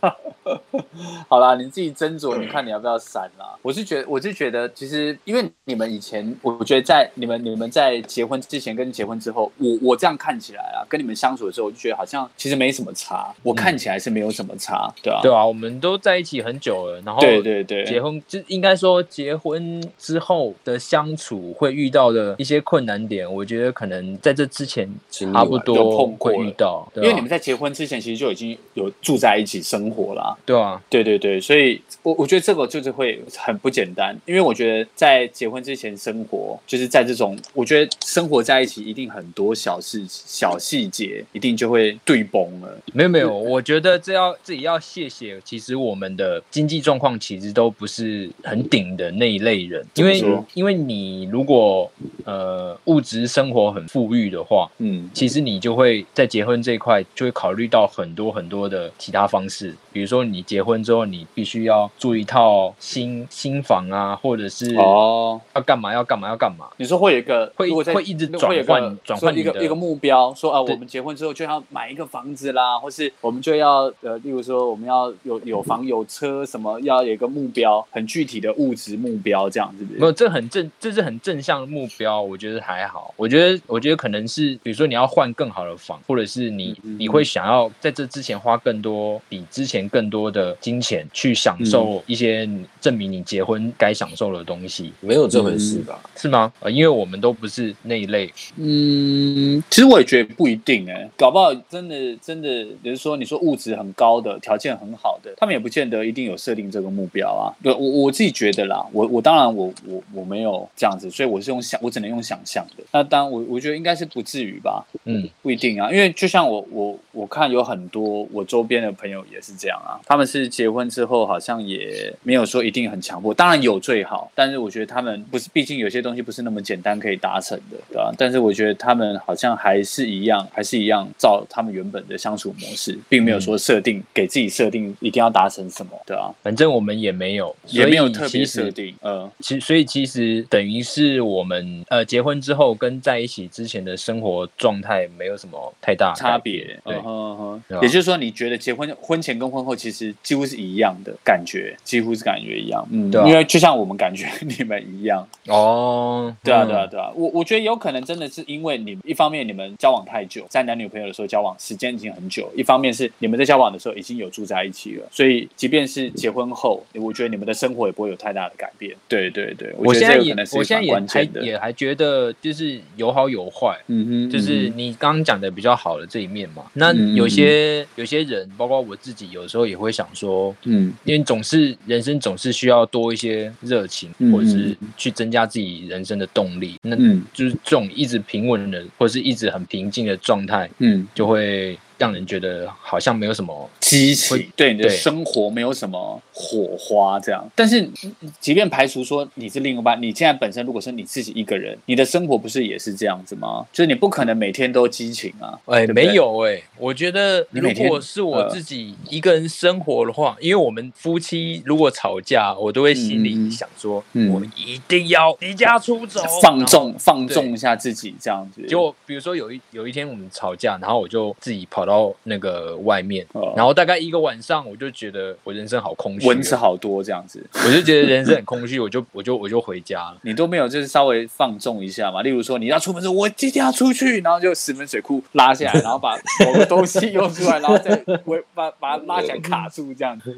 [1.28, 3.56] 好啦，你自己斟酌，你看你要不要删啦。
[3.62, 13.34] 我是觉得，我是觉得，其实因为你们以前，我觉得在你们你们在结婚之前跟结婚之后，我我这样看起来啊，跟你们相处的时候，我就觉得好像其实没什么差。
[13.42, 30.36] 我看起来是没有什么差，对啊、对啊，我们都在一起很久了，然后对对对，结婚就应该说结婚之后的相处会遇到的一些困难点，我觉得可能在这之前差不多碰过遇到，因为你们在结婚之前其实就已经有住在一起生活啦。
[30.44, 42.78] 对啊，对对对，所以我我觉得这个就是会很不简单，因为我觉得在结婚之前生活，就是在这种，我觉得生活在一起一定很多小事、小细节，一定就会对崩了。
[42.92, 50.22] 没有没有，我觉得这要自己要谢谢，其实我们的经济状况其实都不是很顶的那一类人，因为
[50.54, 51.90] 因为你如果
[52.24, 66.66] 呃物质生活很富裕的话，嗯，其实你就会在结婚这一块就会考虑到很多很多的其他方式，比如说你结婚之后，你必须要住一套新新房啊，或者是哦，要干嘛要干嘛要干嘛。
[66.76, 79.98] 你说会有一个会会一直转换转换一个一个目标，说啊，我们结婚之后就要买一个房子啦，或是我们就要呃，例如说我们要有有房有车，什么要有一个目标，很具体的物质目标，这样是不是？
[79.98, 83.14] 没有，这很正，这是很正向的目标，我觉得还好。
[83.16, 92.46] 我觉得，我觉得可能是，比如说你要换更好的房，或者是你你会想要在这之前花更多，比之前更多的金钱去享嗯受一些
[92.78, 95.98] 证明你结婚该享受的东西，没有这回事吧？
[96.14, 96.52] 是吗？
[96.60, 107.48] 呃，因为我们都不是那一类，嗯，其实我也觉得不一定哎、搞不好真的真的，比如说你说物质很高的、条件很好的，他们也不见得一定有设定这个目标啊。
[107.62, 112.84] 对我我自己觉得啦，我我当然我我我没有这样子，所以我是用想，我只能用想象的。
[112.92, 147.36] 那当然我我觉得应该是不至于吧，嗯，不一定啊，因为就像我我我看有很多我周边的朋友也是这样啊，他们是结婚之后好像也没有说一定很强迫，当然有最好，但是我觉得他们不是，毕竟有些东西不是那么简单可以达成的，对吧、但是我觉得他们好像还是一样，还是一样照他们原本的相处模式，并没有说设定、给自己设定一定要达成什么，对啊、反正我们也没有，也没有特别设定，呃，其所以其实等于是我们呃结婚之后跟在一起之前的生活状态没有什么太大差别，对嗯，哼嗯
[147.68, 168.94] 哼也就是说，你觉得结婚婚前跟婚后其实几乎是一样的感觉，几乎是感觉一样，嗯，对啊因为就像我们感觉你们一样，哦，对啊，嗯对啊，对啊，我我觉得有可能真的是因为你们一方面你们交往太久，在男女朋友的时候交往时间已经很久，一方面是你们在交往的时候已经有住在一起了，所以即便是结婚后，我觉得你们的生活也不会有太大的改变。
[169.08, 171.26] 对对对，我现在也我现在也还。
[171.42, 176.64] 也还觉得就是有好有坏，嗯哼，就是你刚刚讲的比较好的这一面嘛。
[176.72, 186.76] 那嗯有些有些人，包括我自己，有时候也会想说，嗯因为总是人生总是需要多一些热情，嗯或者是去增加自己人生的动力。
[186.82, 193.70] 那嗯就是这种一直平稳的，或者是一直很平静的状态，嗯，就会让人觉得好像没有什么。
[193.80, 197.42] 激情，对你的对生活没有什么火花这样。
[197.54, 203.66] 但是，嗯即便排除说你是另一半，你现在本身如果是你自己一个人，你的生活不是也是这样子吗？
[203.72, 205.58] 就是你不可能每天都激情啊。
[205.64, 218.60] 哎、没有哎、我觉得如果是我呃自己一个人生活的话，因为我们夫妻如果吵架，我都会心里想说，嗯我一定要离家出走，放纵放纵一下自己这样子。
[218.66, 230.16] 就比如说有一有一天我们吵架，然后我就自己跑到那个外面，哦然后大概一个晚上，我就觉得我人生好空虚，蚊子，好多这样子，我就觉得人生很空虚，我就我就我就回家了。
[230.22, 232.22] 你都没有就是稍微放纵一下嘛？
[232.22, 240.36] 例如说你要出门的时，我今天要出去，然后就十门水库拉下来， 然后把某个东西用出来，然后再 围把把它拉起来卡住这样子，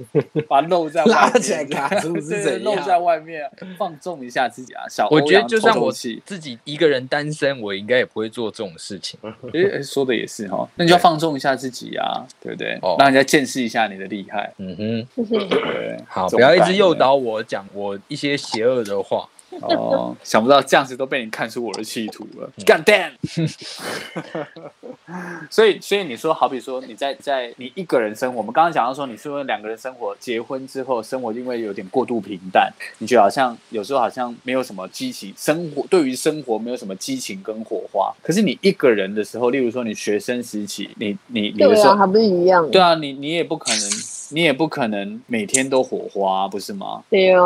[0.48, 3.48] 把它露在外面拉起来卡住是对怎露在外面，
[3.78, 9.18] 放纵一下自己啊，小我觉得就算我自己一个人单身，我应该也不会做这种事情。
[9.52, 12.78] 诶、诶说的也是哈，那你就要放纵一下自己啊，对不对？
[12.82, 14.52] 哦让人家见识一下你的厉害。
[14.58, 15.24] 嗯哼，
[15.78, 19.28] 对，好，不要一直诱导我讲我一些邪恶的话。
[19.62, 23.10] 哦， 想不到这样子都被你看出我的企图了，干 damn！
[25.50, 38.14] 所以，所以你说，好比说你在在你一个人生活，我们刚刚讲到说，你是不是两个人生活，结婚之后生活因为有点过度平淡，你觉得好像有时候好像没有什么激情，生活对于生活没有什么激情跟火花。
[38.22, 42.70] 可是你一个人的时候，例如说你学生时期，你你你的时候，还不是一样？
[42.70, 43.90] 对啊，你你也不可能，
[44.30, 47.02] 你也不可能每天都火花，不是吗？
[47.10, 47.40] 对啊，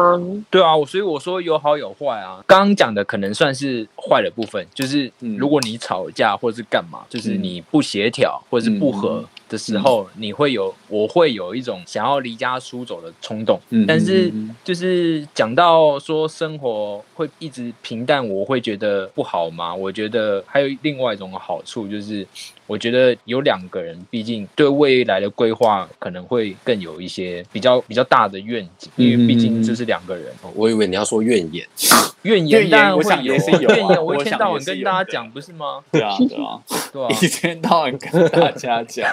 [0.51, 2.43] 对啊，我所以我说有好有坏啊。
[2.47, 13.61] 刚刚讲的可能算是坏的部分，就是嗯如果你吵架或者是干嘛，就是嗯你不协调或者是不和的时候，你会有我会有一种想要离家出走的冲动。
[13.69, 14.33] 嗯但是
[14.65, 19.75] 就是讲到说生活会一直平淡，我会觉得不好吗？
[19.75, 22.27] 我觉得还有另外一种好处，就是
[22.67, 30.25] 我觉得有两个人，毕竟对未来的规划可能会更有一些比较比较大的愿景，因为毕竟这是两个人。
[30.55, 31.67] 我以为你要说怨言，
[32.23, 35.83] 怨怨言言当然会我想也是有啊怨言我一天到晚跟大家讲，不是吗？
[35.91, 36.61] 对啊，对啊。
[36.93, 39.13] 对啊，一天到晚跟大家讲，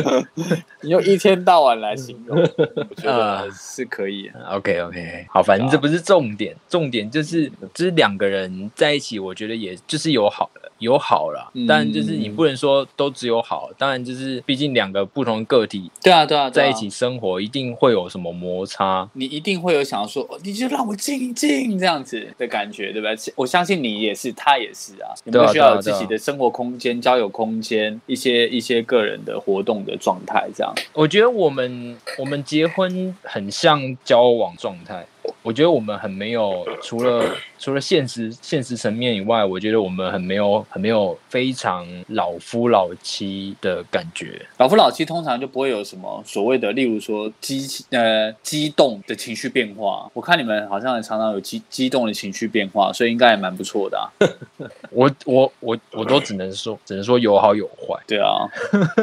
[0.82, 4.30] 你用一天到晚来形容， 我觉得是可以。
[4.50, 10.50] OK OK，好，反正这不是重点，重点就是就是两个人在一起，我觉得也就是有好
[10.84, 19.08] 有好啦，嗯但就是你不能说都只有好，当然就是毕竟两个不同个体对啊，对啊，在一起，生活，一定会有什么摩擦。
[19.14, 23.32] 你一定会有想要说，哦你就让我静一静这样子的感觉，对不对？
[23.34, 25.10] 我相信你也是，他也是啊。
[25.24, 30.72] 你们都需要有自己的生活空间、交友空间、一些一些个人的活动的状态，这样。
[30.92, 35.06] 我觉得我们我们结婚很像交往状态，
[35.42, 37.24] 我觉得我们很没有除了
[37.58, 44.40] 除了现实现实层面以外，我觉得我们很没有很没有非常老夫老妻的感觉。
[44.58, 50.10] 老夫老妻通常就不会有什么所谓的，例如说激呃激动的情绪变化。
[50.14, 54.08] 我看你们好像常常有激激动的情绪变化，所以应该也蛮不错的啊。
[54.90, 58.00] 我我我我都只能说只能说有好有坏。
[58.06, 58.48] 对啊，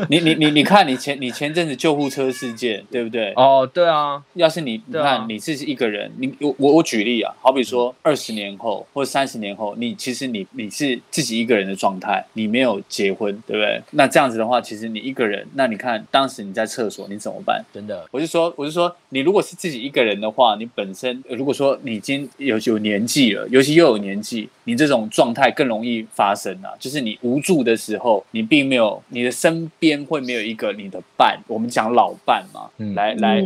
[0.10, 3.34] 你你你你看你前你前阵子救护车事件，对不对？
[3.36, 13.82] 哦，对啊，要是你你看你是一个人，你我我我举例啊，好比说二十年后或者三十年后，你其实你你是自己一个人的状态，你没有结婚，对不对？
[13.91, 17.63] 那这样子的话，其实你一个人，那你看当时你在厕所你怎么办？
[17.74, 26.71] 真的，我是说，我是说，你如果是自己一个人的话，你本身呃如果说你已经有有年纪了，尤其又有年纪，你这种状态更容易发生啊。
[26.80, 33.43] 就是你无助的时候，你并没有你的身边会没有一个你的伴，我们讲老伴嘛，嗯来来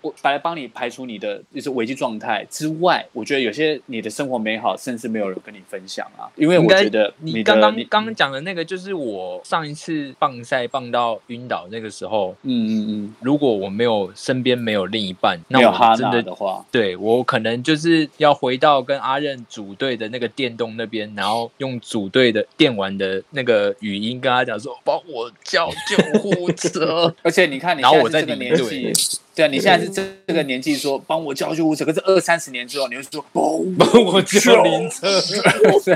[0.00, 27.12] 我来帮你排除你的就是危机状态之外，我觉得有些你的生活美好，甚至没有人跟你分享啊，因为我觉得的你刚刚你刚刚讲的那个，就是我上一次棒赛棒到晕倒那个时候，嗯嗯嗯，如果我没有身边没有另一半，那我真的的话，对我可能就是要回到跟阿任组队的那个电动那边，然后用组队的电玩的那个语音跟他讲说，帮我叫救护车。
[27.24, 28.92] 而且你看，你然后我现在是这个年纪，
[29.38, 33.44] 对啊，你现在是这这个年纪说帮我叫救护车，可是二三十年之后，你会说帮
[34.04, 35.06] 我叫灵车，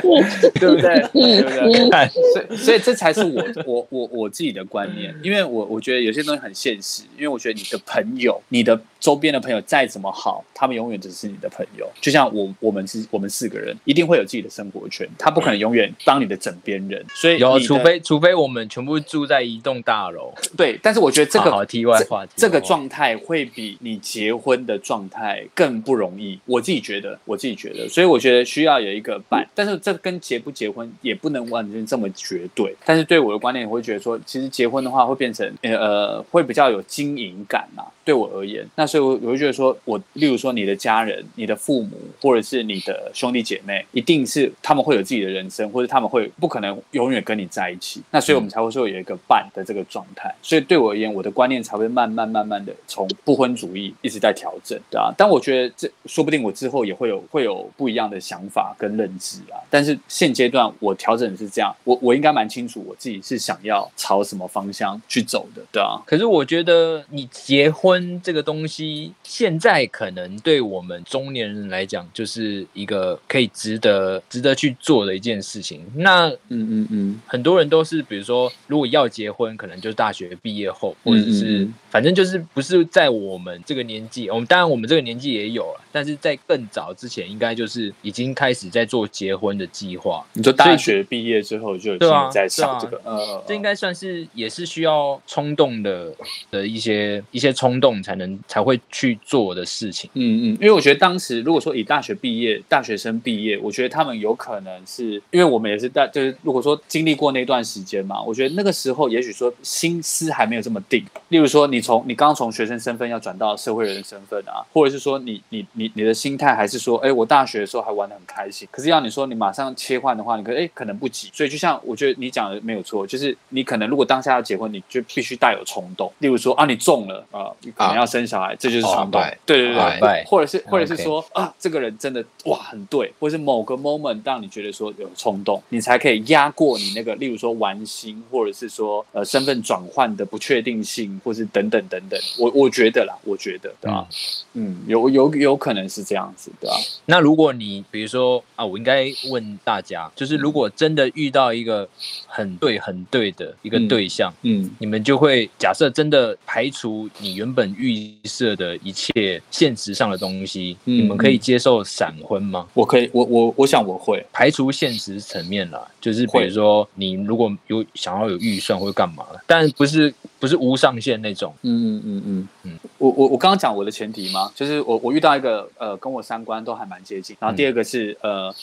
[0.54, 1.02] 对不对？
[1.12, 1.50] 对不
[1.90, 2.08] 对？
[2.32, 11.90] 所以，所以这才是我我我我自己的观念，因为我我觉得有些东西很现实，因为我觉得你的朋友，你的周边的朋友再怎么好，他们永远只是你的朋友。
[12.00, 17.04] 就像我我们是我们四个人，一定会有自己的生活圈，他不可能永远当你的枕边人。
[17.12, 20.32] 所以有，除非除非我们全部住在一栋大楼。
[20.56, 32.72] 对，但是我觉得这个好好题外话，这个状态会比你结婚的状态更不容易，我自己觉得，我自己觉得，所以我觉得需要有一个伴，但是这跟结不结婚也不能完全这么绝对。
[32.84, 37.82] 但是对我的观念，我会觉得说，其实结婚的话会变成呃呃，会比较有经营感嘛。
[38.04, 48.02] 对我而言，那所以我我会觉得说，我例如说你的家人、你的父母，或者是你的兄弟姐妹，一定是他们会有自己的人生，或者他们会不可能永远跟你在一起。
[48.10, 50.34] 那所以我们才会说有一个伴的这个状态。
[50.42, 55.10] 所以对我而言，我的观念才会慢慢慢慢的从不婚主义一直在调整，对啊。
[55.16, 59.56] 但我觉得这说不定我之后也会有会有不一样的想法跟认知啊。
[59.70, 66.02] 但是现阶段我调整是这样，我我应该蛮清楚我自己是想要朝什么方向去走的，对啊。
[66.04, 68.81] 可是我觉得你结婚这个东西，
[69.22, 75.84] 现在可能对我们中年人来讲，就是一个可以值得值得去做的一件事情。
[75.94, 90.24] 那嗯嗯嗯，很多人都是，比如说，如果要结婚，可能就是大学毕业后，或者是、嗯嗯反正就是不是在我们这个年纪，我们当然我们这个年纪也有了，但是在更早之前，应该就是已经开始在做结婚的计划。
[90.32, 96.10] 你说大学毕业之后就已经在想这对个，呃，这应该算是也是需要冲动的
[96.50, 100.08] 的一些一些冲动才能才会会去做的事情。
[100.14, 111.04] 嗯嗯，因为我觉得当时如果说以大学毕业、大学生毕业，我觉得他们有可能是因为我们也是大，就是如果说经历过那段时间嘛，我觉得那个时候也许说心思还没有这么定。
[111.28, 121.30] 例如说，你从你刚从学生身份要转到社会人的身份啊，或者是说你你你你的心态还是说，哎，我大学的时候还玩的很开心，可是要你说你马上切换的话，你可哎可能不急。
[121.32, 126.12] 所以就像我觉得你讲的没有错，就是你可能如果当下要结婚，你就必须带有冲动。
[126.18, 129.36] 例如说啊，你中了啊，你可能要生小孩，这就是崇拜。
[129.44, 142.20] 对对对对，或者是或者是说啊，这个人真的哇很对，或者是某个 moment 让你觉得说有冲动，你才可以压过你那个，例如说玩心，或者是说呃身份转换的不确定性，或是等等等等。
[142.38, 144.06] 我我觉得啦，我觉得对吧？
[144.54, 146.76] 嗯，有有有可能是这样子，对吧？
[147.06, 151.88] 那如果你比如说啊，我应该问大家，就是如果真的遇到一个
[152.26, 162.66] 很对很对的一个对象，嗯，你们就会假设真的排除你原本预设的一切现实上的东西，你们可以接受闪婚吗？
[162.74, 174.50] 我可以，我我我想我会排除现实层面啦，就是比如说你如果有想要有预算或者干嘛，但不是不是无上限那种，嗯嗯嗯嗯嗯，我我我刚刚讲我的前提吗？
[174.54, 178.54] 就是我我遇到一个呃跟我三观都还蛮接近，然后第二个是呃。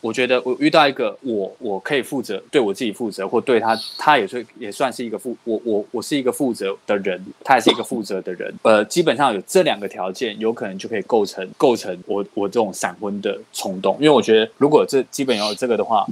[0.00, 8.54] 我觉得我遇到一个我我可以负责对我自己负责，或对他他也是也算是一个负我我我是一个负责的人，他也是一个负责的人。
[8.62, 13.96] 呃，基本上有这两个条件，有可能就可以构成构成我我这种闪婚的冲动。
[13.98, 16.06] 因为我觉得如果这基本有这个的话，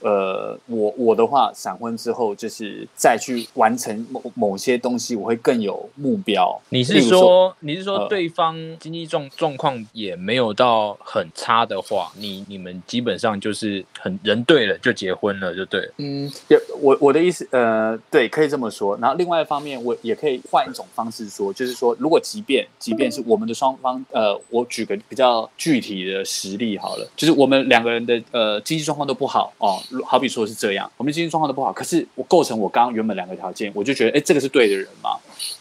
[0.00, 6.60] 呃，我我的话闪婚之后就是再去完成某某些东西，我会更有目标。
[6.68, 13.31] 你是说你是说对方经济状状况也没有到很差的话，你你们基本上。
[13.40, 18.96] 就是很人对了就结婚了就对，嗯，也我我的意思，呃，对，可以这么说。
[18.98, 35.16] 然后另外一方面，我也可以换一种方式说，就是说，如果即便即便是我们的双方，呃，我举个比较具体的实例好了，就是我们两个人的呃经济状况都不好哦，好比说是这样，我们经济状况都不好，可是我构成我刚刚原本两个条件，我就觉得，哎，这个是对的人嘛，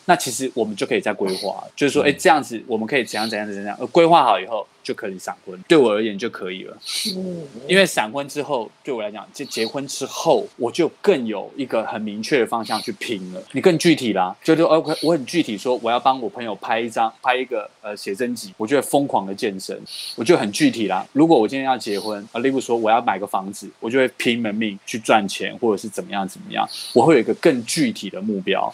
[0.05, 4.67] 那其实我们就可以再规划，就是说，哎，这样子我们可以怎样怎样怎样，呃，规划好以后。
[4.84, 6.78] 就可以闪婚，对我而言就可以了。
[7.16, 13.42] 嗯，因为闪婚之后，对我来讲，就结婚之后，我就更有一个很明确的方向去拼了。
[13.52, 19.80] 你更具体啦，就是 OK，我很具体说，我要帮我朋友拍一张，拍一个呃写真集，我就会疯狂的健身，
[20.16, 21.06] 我就很具体啦。
[21.14, 28.72] 如果我今天要结婚啊，例如说我要买个房子，我就会拼了命去赚钱，或者是怎么样怎么样，我会有一个更具体的目标。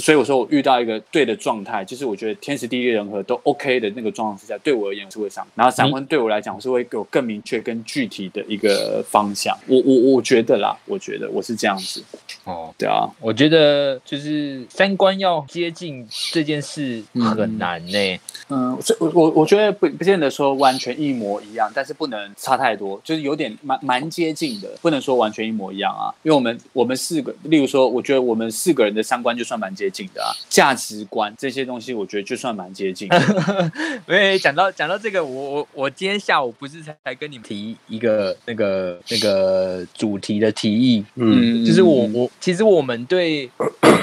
[0.00, 5.46] 所以我说，我遇到一个对的状态，就是我觉得天时地利人和都 OK 的那个状况之下，对我而言是会上。
[5.54, 9.56] 然后闪婚对我来讲，我是会有更明确、更具体的一个方向。
[9.66, 12.02] 我我我觉得啦，我觉得我是这样子。
[12.48, 18.18] 哦，对啊，我觉得就是三观要接近这件事很难呢。
[18.48, 26.08] 嗯，我我我觉得不不见得说完全一模一样，但是不能差太多，就是有点蛮蛮接近的，不能说完全一模一样啊。
[26.22, 33.06] 因为我们我们四个，例如说，我觉得我们四个人的三观就算蛮接近的啊，价值观这些东西，我觉得就算蛮接近。
[34.08, 43.50] 因为讲到讲到这个，我我我今天下午不是才跟你们提一个那个那个主题的提议，嗯，就是我我其实我们对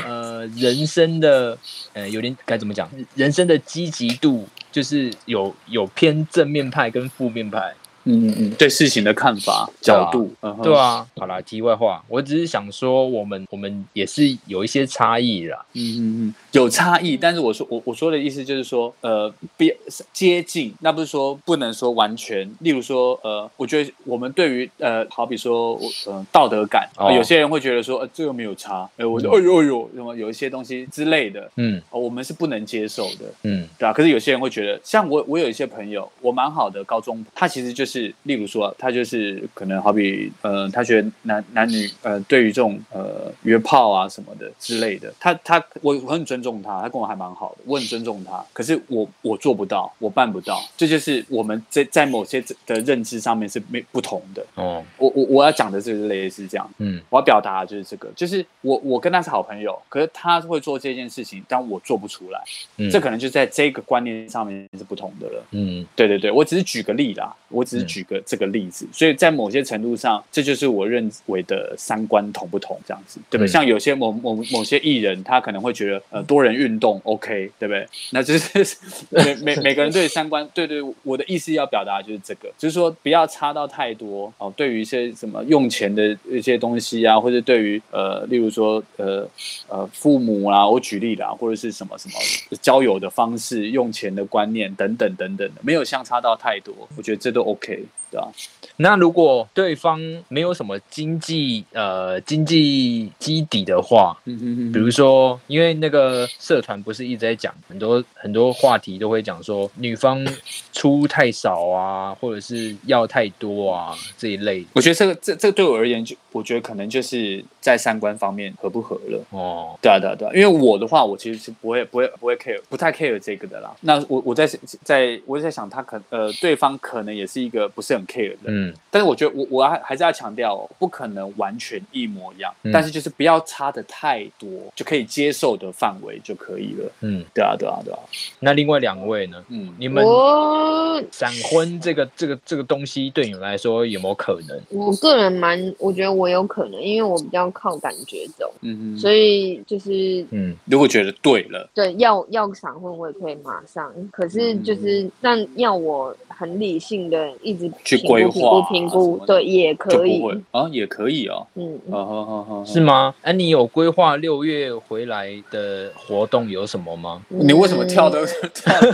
[0.06, 1.58] 呃人生的
[1.94, 4.48] 呃有点该怎么讲，人生的积极度。
[4.76, 7.74] 就是有有偏正面派跟负面派。
[8.06, 10.32] 嗯嗯嗯，对事情的看法角度，
[10.64, 19.76] 对啊，好啦，题外话，我只是想说，我们我们也是有一些差异啦，嗯嗯嗯，有差异，但是我说我我说的意思就是说，呃，别
[20.14, 37.95] 接近，那不是说不能说完全，例如说，呃，我觉得我们对于呃，好比说，我呃，道德感，有些人会觉得说，呃，这又没有差，哎，我说，哎呦哎呦，什么有一些东西之类的，嗯，我们是不能接受的，嗯，对啊，可是有些人会觉得，像我我有一些朋友，我蛮好的高中，他其实就是。
[37.96, 48.44] 是，例如说，他就是可能好比，呃，他觉得男男女，呃，对于这种呃约炮啊什么的之类的，他他我我很尊重他，他跟我还蛮好的，我很尊重他。
[48.52, 54.46] 可是我我做不到，我办不到，这就是我们在在某些的认知上面是没不同的。
[54.56, 62.44] 哦，我我我要讲的这个类似这样，嗯，我要表达的就是这个，就是我我跟他是好朋友，可是他会做这件事情，但我做不出来，
[62.76, 65.46] 嗯这可能就在这个观念上面是不同的了。
[65.52, 67.85] 嗯，对对对，我只是举个例啦，我只是。
[67.86, 73.48] 嗯举个这个例子，所以在某些程度上，这就是我认为的三观同不同这样子，对不对？
[73.48, 77.88] 嗯像有些某某某些艺人，他可能会觉得呃多人运动 OK，对不对？
[78.12, 78.78] 那就是
[79.10, 84.52] 每每每个人对三观，对对，我的意思要表达就是这个，就是说不要差到太多哦。
[84.58, 89.28] 对于一些什么用钱的一些东西啊，或者对于呃，例如说呃
[89.68, 92.14] 呃父母啦，我举例啦，或者是什么什么
[92.62, 97.75] 交友的方式、用钱的观念等等等等的，没有相差到太多，我觉得这都 OK，
[98.12, 98.32] 对吧？
[98.78, 110.26] 那如果对方没有什么经济呃经济基底的话，嗯嗯嗯比如说，因为那个社团不是一直在讲很多很多话题，都会讲说女方
[110.74, 119.20] 出太少啊，或者是要太多啊这一类我觉得这个这这对我而言，就我觉得可能就是在三观方面合不合了。
[119.32, 119.76] 哦。
[119.82, 123.76] 对啊，对啊，对啊，因为我的话，我其实是不会、不会、不会 care，不太 care 这个的啦。
[123.82, 124.48] 那我我在
[124.84, 136.92] 在我在想，他可呃，对方可能也是一个不是很 care 的，嗯但是我觉得我我还还是要强调、哦，不可能完全一模一样，嗯但是就是不要差的太多，就可以接受的范围就可以了。
[137.02, 138.00] 嗯，对啊，对啊，对啊，
[138.40, 139.44] 那另外两位呢？
[139.50, 144.62] 嗯，你们我闪婚这个这个这个东西对你们来说有没有可能？
[144.70, 161.48] 我个人蛮，我觉得我有可能，因为我比较靠感觉走，嗯嗯，所以就是嗯如果觉得对了，对要要闪婚我也可以马上，可是嗯就是但要我很理性的一直去规划评估，对也可以啊，也可以哦。
[161.56, 163.16] 嗯，啊哈哈哈，是吗？
[163.22, 167.22] 啊，你有规划六月回来的活动有什么吗？
[167.30, 168.26] 你为什么跳的？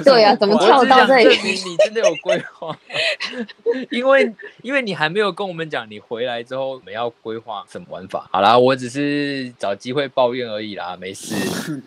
[0.05, 2.77] 对啊怎么跳到这 里证明你真的有规划，
[3.89, 4.31] 因为
[4.61, 8.27] 因为你还没有跟我们讲你回来之后我们要规划什么玩法。
[8.31, 11.35] 好啦，我只是找机会抱怨而已啦，没事。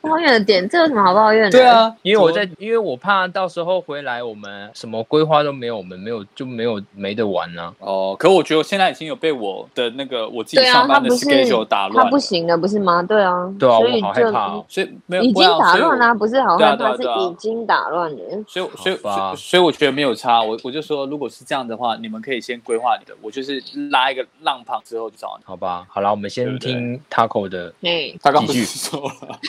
[0.00, 1.50] 抱怨的点，这有什么好抱怨的？
[1.50, 7.72] 对，啊，因为我在，因为我怕到时候回来我们什么规划都没有，我们没有就没有没得玩啊。
[7.80, 13.02] 哦，可我觉得我现在已经有被我的那个我自己上班的他不是 schedule 打乱他不行了，不是吗？
[13.02, 14.64] 对啊，对啊，所以我好害怕哦。
[14.68, 16.06] 所以没有已经打乱了。
[16.06, 18.16] 啦，不是好害怕，是已经打乱了。
[18.46, 20.42] 所以，所以，所以，所以我觉得没有差。
[20.42, 23.14] 我我就说，如果是这样的话，你们可以先规划你的。
[23.20, 25.44] 我就是拉一个浪胖之后就找你。
[25.44, 27.74] 好吧，好啦，我们先听 Taco 的。
[27.82, 29.40] 嘿，他刚不继是说了，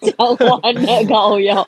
[0.00, 1.66] 讲完了膏药，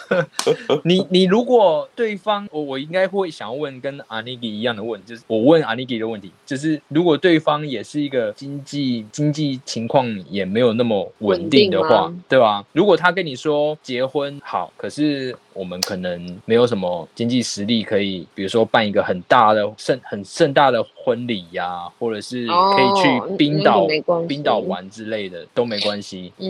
[0.84, 12.64] 你你如果对方，我我应该会想要问跟阿尼基一样的问，就是我问阿尼基的问题，就是如果对方也是一个经济经济情况也没有那么稳定的话对吧？
[12.72, 23.86] 如果他跟你说结婚好，可是我们可能没有什么经济实力可以，比如说办一个很大的盛很盛大的婚礼呀、或者是可以去冰岛、
[24.28, 26.32] 冰岛玩之类的都没关系。
[26.38, 26.46] 嗯，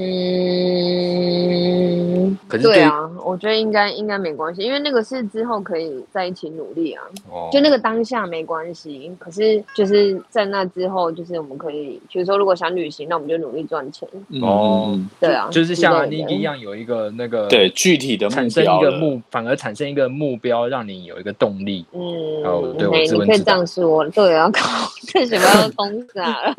[2.49, 14.09] 可是对对啊，我觉得应该应该没关系，因为那个是之后可以在一起努力啊，哦，就那个当下没关系，可是就是在那之后，就是我们可以，比如说如果想旅行，那我们就努力赚钱，
[14.43, 16.25] 哦嗯，对啊，就是像阿之类的。
[16.25, 21.85] 尼基一样有一个那个对，具体的目产生一个目，反而产生一个目标，让你有一个动力。
[21.93, 22.01] 嗯，
[22.45, 22.93] 哦对我
[23.25, 26.55] 可以这样说，对啊，靠，这什么要公傻了？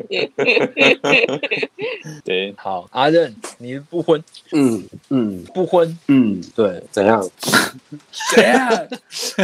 [2.24, 4.22] 对，好，阿任，你不婚
[4.52, 7.22] 嗯嗯不婚，嗯，对，怎样？
[8.34, 8.88] 怎样？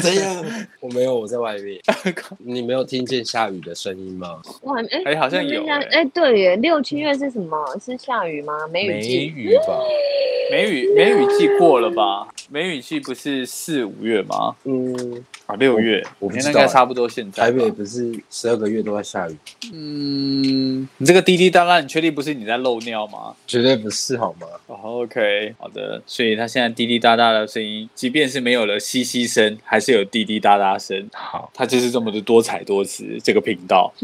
[0.02, 0.44] 怎样？
[0.80, 1.80] 我没有，我在外面。
[2.38, 4.40] 你没有听见下雨的声音吗？
[4.62, 7.56] 我还没哎好像有哎、对耶，六七月是什么？
[7.84, 8.52] 是下雨吗？
[8.70, 9.26] 梅雨梅季。
[9.26, 9.78] 雨吧？
[10.50, 12.28] 梅雨梅雨季过了吧？
[12.50, 14.54] 梅雨不是四五月吗？
[14.64, 17.44] 嗯，啊，六月，我不知道那应该差不多现在。
[17.44, 19.36] 台北不是十二个月都在下雨，
[19.72, 23.34] 嗯，你这个滴滴答答，你确定不是你在漏尿吗？
[23.46, 24.46] 绝对不是好吗？
[24.66, 31.08] 哦 OK，好的，所以他现在滴滴答答的声音，即便是没有了嘻嘻声，还是有滴滴答答声。
[31.12, 33.92] 好，他就是这么的多彩多姿，这个频道。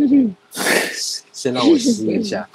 [1.32, 2.46] 先让我试一下。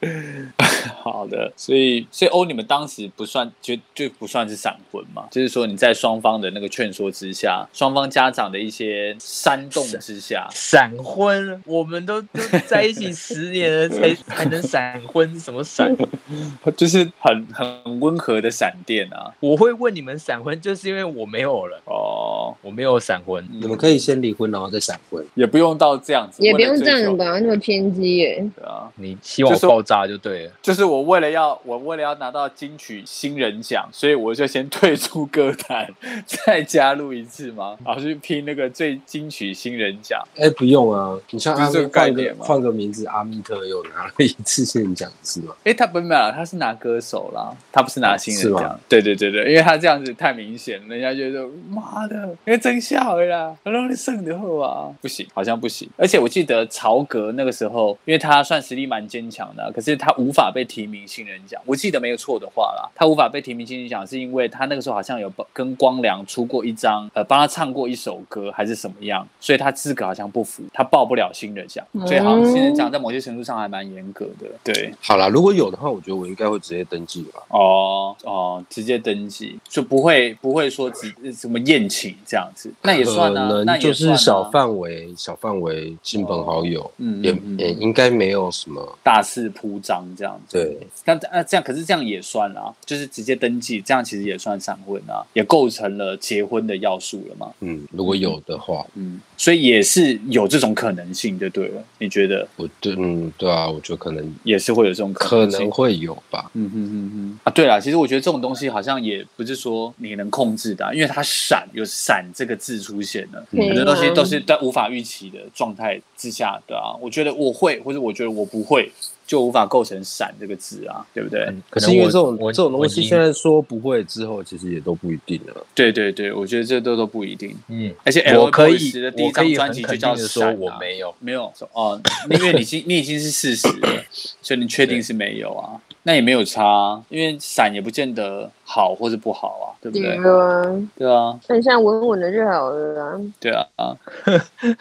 [1.02, 5.26] 好的，所以所以欧，你们当时不算就就不算是闪婚嘛？
[5.30, 15.38] 就是说你在双方的那个劝说之下，双方家长的一些煽动之下，闪婚，我们都 都在一起十年了，才才能闪婚？
[15.38, 15.94] 什么闪？
[16.76, 19.32] 就是很很温和的闪电啊。
[19.40, 23.44] 我会问你们闪婚，就是因为我没有了，哦，我没有闪婚。
[23.50, 25.24] 你们可以先离婚，然后再闪婚。
[25.34, 28.48] 也不用到这样子，也不用这样吧，那么偏激耶。
[28.56, 30.52] 对啊，你希望爆炸就对了。
[30.62, 35.88] 就是我为了要我为了要拿到金曲新人奖，所以我就先退出歌坛，
[36.26, 40.22] 再加入一次嘛，然后去拼那个最金曲新人奖。
[40.36, 45.54] 哎，不用啊，你像阿这个密换个概念吗换个名字，阿密特又拿了一次性奖是吗？
[45.64, 48.80] 哎，他不没有，他是拿歌手啦，他不是拿新人奖。
[48.88, 55.88] 对对对对，因为他这样子太明显，人家觉得妈的，因为真笑的啦，让你剩的后啊，不行，好像不行。
[55.96, 61.60] 而且我记得曹格那个时候，因为他算实力蛮坚强的，可是他无法被提名新人奖。
[61.66, 71.84] 我记得没有错的话啦，他无法被提名新人奖，是因为他那个时候好像有跟光良出过一张，呃，帮他唱过一首歌还是什么样，所以他资格好像不符，他报不了新人奖。
[72.06, 74.46] 所以好像新人奖在某些程度上还蛮严格的。
[74.62, 77.42] 对，好啦，如果有的话，我觉得我应该会直接登记吧。
[77.48, 88.98] 哦哦，直接登记就不会不会说只什么宴请这样子，那也算啊，那就是小范围、小范围亲朋好友，也嗯嗯嗯也应该没有什么。
[89.02, 90.58] 大肆铺张这样子。
[90.58, 97.52] 对，但啊这样可是这样也算啊，就是直接登记，这样其实也算闪婚啊，也构成了结婚的要素了嘛。
[97.60, 101.84] 嗯，如果有的话，嗯，所以也是有这种可能性，就对了。
[101.98, 105.70] 你觉得我对，嗯，对啊，我觉得可能也是会有这种可可能性能？
[105.70, 106.50] 会有吧。
[106.54, 116.96] 嗯哼哼哼啊，对了，其实我觉得这种东西好像也不是说你能控制的啊、因为它闪有闪这个字出现了，嗯很多东西都是在无法预期的状态之下的啊。
[117.02, 118.90] 我觉得我会，或者我觉得我不会，
[119.30, 121.42] 就无法构成闪这个字啊，对不对？
[121.42, 125.64] 嗯可能是因为这种这种东西，现在说不会之后，其实也都不一定了。
[125.72, 127.56] 对对对，我觉得这都都不一定。
[127.68, 131.14] 嗯，而且我可以的第一张专辑就肯叫说啊，我没有。
[131.20, 134.04] 没有哦，因为你已经你已经是事实了，
[134.42, 135.80] 所以你确定是没有啊？
[136.02, 140.30] 那也没有差啊，因为闪也不见得好或是不好啊，对不对对？
[140.30, 140.62] 啊，
[140.96, 143.20] 对啊，那现在稳稳的就好了啊。
[143.40, 143.96] 对啊啊！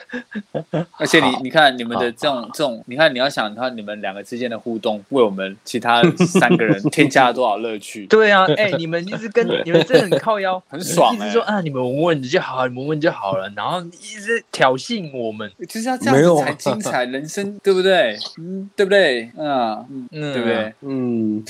[0.99, 8.05] 而且你你看你们的这种这种，你看你要想看你们两个之间的互动，为我们其他三个人 添加了多少乐趣？
[8.05, 18.15] 对啊， 哎、你们一直跟你们真的很靠腰，很爽哎、一直说啊，你们稳稳的就好，你们稳稳就好了，然后一直挑衅我们，就是要这样才精彩，人生对不对？
[18.37, 19.31] 嗯，对不对？
[19.35, 20.73] 嗯嗯，嗯，对不对？？
[20.81, 21.43] 嗯，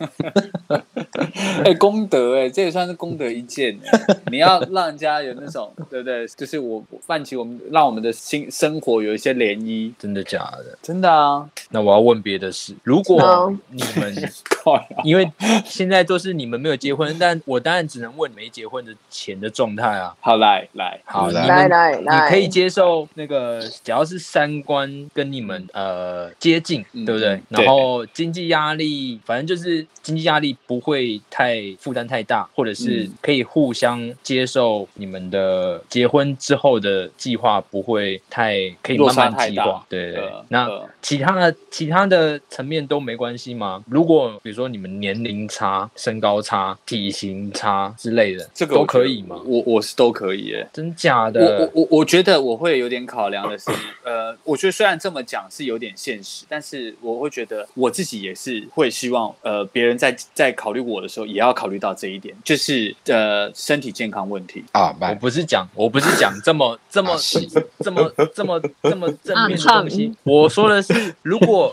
[1.64, 6.26] 哎、功德哎、这也算是功德一件哎、你要让人家有那种对不对？
[6.28, 9.92] 就是我泛起我们，让我们的心生活有一些涟漪。
[9.98, 10.78] 真的假的？
[10.82, 14.14] 真的啊，那我要问别的事，如果你们！
[15.04, 15.30] 因为
[15.64, 20.14] 现在都是你们没有结婚，但我当然只能问没结婚的前的状态啊。
[20.20, 27.42] 好来来，好，你来来们来来，你可以接受那个，只要是三观跟你们呃接近，嗯对不对嗯？
[27.54, 39.84] 对然后经济压力，反正就是经济压力不会太负担太大，或者是嗯可以互相接受你们的结婚之后的计划不会太可以慢慢计划。
[39.88, 43.84] 对对那呃其他的其他的层面都没关系吗？
[43.86, 49.38] 如果比如说你们年龄差、身高差、体型差之类的，这个都可以吗？
[49.44, 50.66] 我我是都可以耶。
[50.72, 51.82] 真假的我？
[51.82, 53.70] 我我觉得我会有点考量的是，
[54.04, 64.64] 呃，我觉得虽然这么讲是有点现实，但是我会觉得我自己也是会希望，呃，别人在在考虑我的时候，也要考虑到这一点，就是呃身体健康问题。
[64.72, 67.40] 啊，我，不是讲，我不是讲这么这么是
[67.80, 70.12] 这么这么这么正面的啊东西。
[70.22, 71.72] 我说的是，如果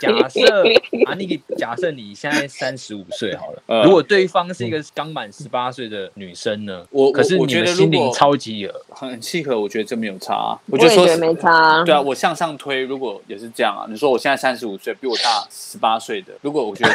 [0.00, 0.64] 假设
[1.06, 6.86] 啊，你假设你现在三十五岁好了，呃如果对方是一个刚满十八岁的女生呢？
[6.90, 11.84] 我我可是我觉你们心灵得如果超级合，很契合，我觉得这没有差啊、我我觉得说没差啊。
[11.84, 16.94] 对啊，我向上推，如果也是这样啊，你说我现在三十五岁，比我大十八岁的，如果我觉得，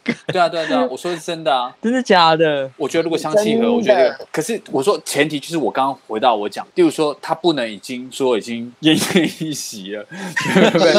[0.27, 1.75] 对啊，对啊，对啊， 我说的是真的啊。
[1.81, 2.69] 真的假的？
[2.77, 10.05] 我觉得如果相契合，我觉得，可是我说前提就是我刚刚回到我讲，例如说他不能已经说已经奄奄一息了，
[10.53, 10.93] 对不对？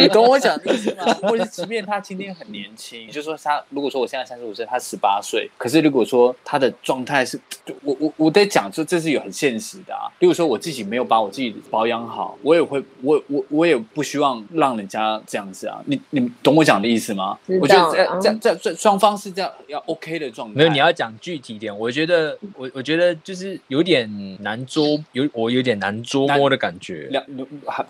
[0.00, 1.04] 你懂我讲的意思吗？
[1.22, 7.38] 或者是即便他今天很年轻，就说他如果说我现在三十五岁，他十八岁，可是如果说他的状态是，
[7.82, 10.08] 我我我得讲说这是有很现实的啊。
[10.18, 15.80] 例如说我自己没有把我自己保养好，我也会我我我也不希望让人家这样子啊。
[15.86, 17.38] 你你懂我讲的意思吗？
[17.46, 20.54] 知道我觉得这嗯这这这双方是这样要 OK 的状态。
[20.54, 21.76] 没有，你要讲具体点。
[21.76, 24.08] 我觉得，我我觉得就是有点
[24.42, 27.08] 难捉，有我有点难捉摸的感觉。
[27.10, 27.24] 两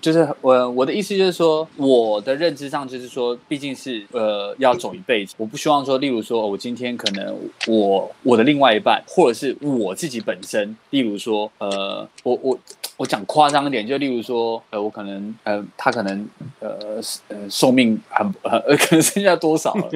[0.00, 7.36] 就是我我的意思就是说，我的认知上就是说，毕竟是呃要走一辈子，我不希望说，例如说我今天可能
[7.66, 12.58] 我我的另外一半，或者是我自己本身，例如说呃我我
[12.95, 16.26] 我讲夸张一点，就例如说呃我可能呃他可能
[16.60, 19.88] 呃呃寿命很很 呃可能剩下多少了，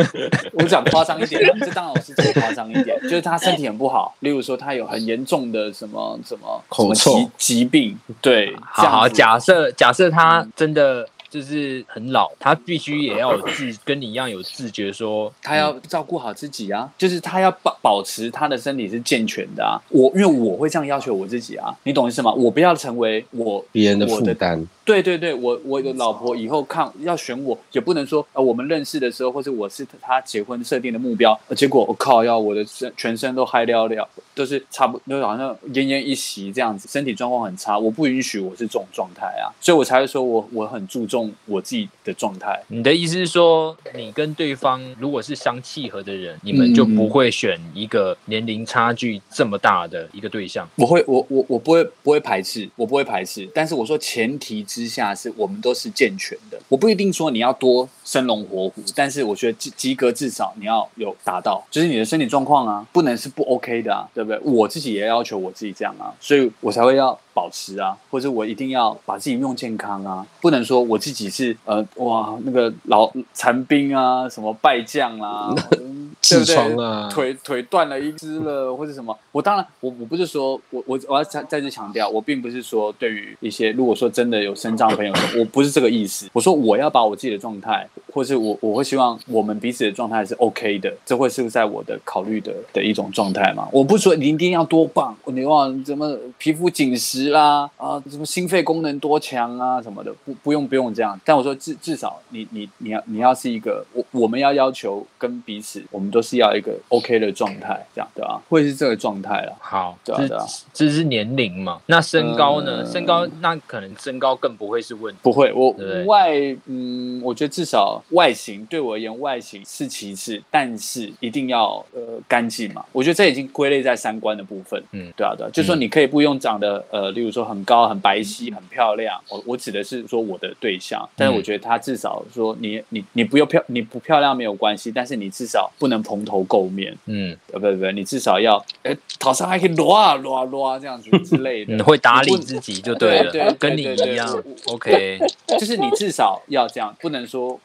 [0.54, 7.18] 我讲夸张一点啊，这当然我是讲夸张一点，就是他身体很不好，例如说他有很严重的什么什么什么口臭。
[7.36, 19.80] 疾疾病，对，好，假设假设他真的就是很老，他必须也要有自跟你一样有自觉说，他要照顾好自己啊，就是他要保保持他的身体是健全的啊。
[19.90, 22.32] 我因为我会这样要求我自己啊，你懂意思吗？
[22.32, 42.62] 我不要成为我别人的负担，对对对，我我的老婆以后看要选我，也不能说呃我们认识的时候，或者我是他结婚设定的目标，呃结果我、靠要我的身全身都嗨撩撩，都是差不多，好像奄奄一息这样子，身体状况很差，我不允许我是这种状态啊，所以我才会说我我很注重我自己的状态。
[42.68, 50.68] 你的意思是说，你跟对方如果是相契合的人，你们就不会选一个年龄差距这么大的一个对象？
[50.76, 64.40] 我会，我我我不会不会排斥，我不会排斥，但是我说前提之下是我们都是健全的，我不一定说你要多生龙活虎，但是我觉得及及格至少你要有达到，就是你的身体状况啊，不能是不 OK 的啊，对不对？
[64.42, 75.54] 我自己也要求我自己这样啊，所以我才会要保持啊，或者我一定要把自己用健康啊，不能说我自己是呃哇那个老残兵啊，什么败将啊。
[76.28, 79.16] 痔疮啊，腿腿断了一只了，或者什么？
[79.32, 86.28] 我当然，我我不是说我我我要再再次强调，我并不是说对于一些如果说真的有生障朋友，我不是这个意思。
[86.32, 93.68] 我说我要把我自己的状态，或是我我会希望我们彼此的状态是 OK 的，这会是在我的考虑的的一种状态嘛？
[93.72, 101.18] 我不是说你一定要多棒，你哇怎么皮肤紧实啦啊，什么心肺功能多强啊什么的，不不用不用这样。
[101.24, 106.08] 但我说至至少你你你要你要是一个我我们要要求跟彼此我们。
[106.08, 108.40] 都是要一个 OK 的状态，这样对吧？
[108.48, 109.56] 会是这个状态了。
[109.60, 111.80] 好，对啊，对啊，这是年龄嘛？
[111.86, 112.84] 那身高呢？
[112.84, 115.20] 身高那可能身高更不会是问题。
[115.22, 115.74] 不会，我
[116.06, 116.32] 外
[116.66, 122.84] 嗯，我觉得至少外形对我而言，外形是其次，但是一定要呃干净嘛。
[122.92, 124.82] 我觉得这已经归类在三观的部分。
[124.92, 129.20] 嗯对啊，对啊，就说你可以不用长得呃，例如说很高、很白皙、很漂亮。
[129.28, 136.96] 我我指的是说我的对象，但是我觉得他至少说你你你不用漂你不漂亮没有关系，但是你至少不能蓬头垢面。
[137.04, 141.74] 嗯，呃，不不不，你至少要，哎，头上还可以撸啊撸啊撸啊这样子之类的。
[141.76, 144.42] 你会打理自己就对了，对对跟你一样。
[144.68, 147.60] OK，就是你至少要这样，不能说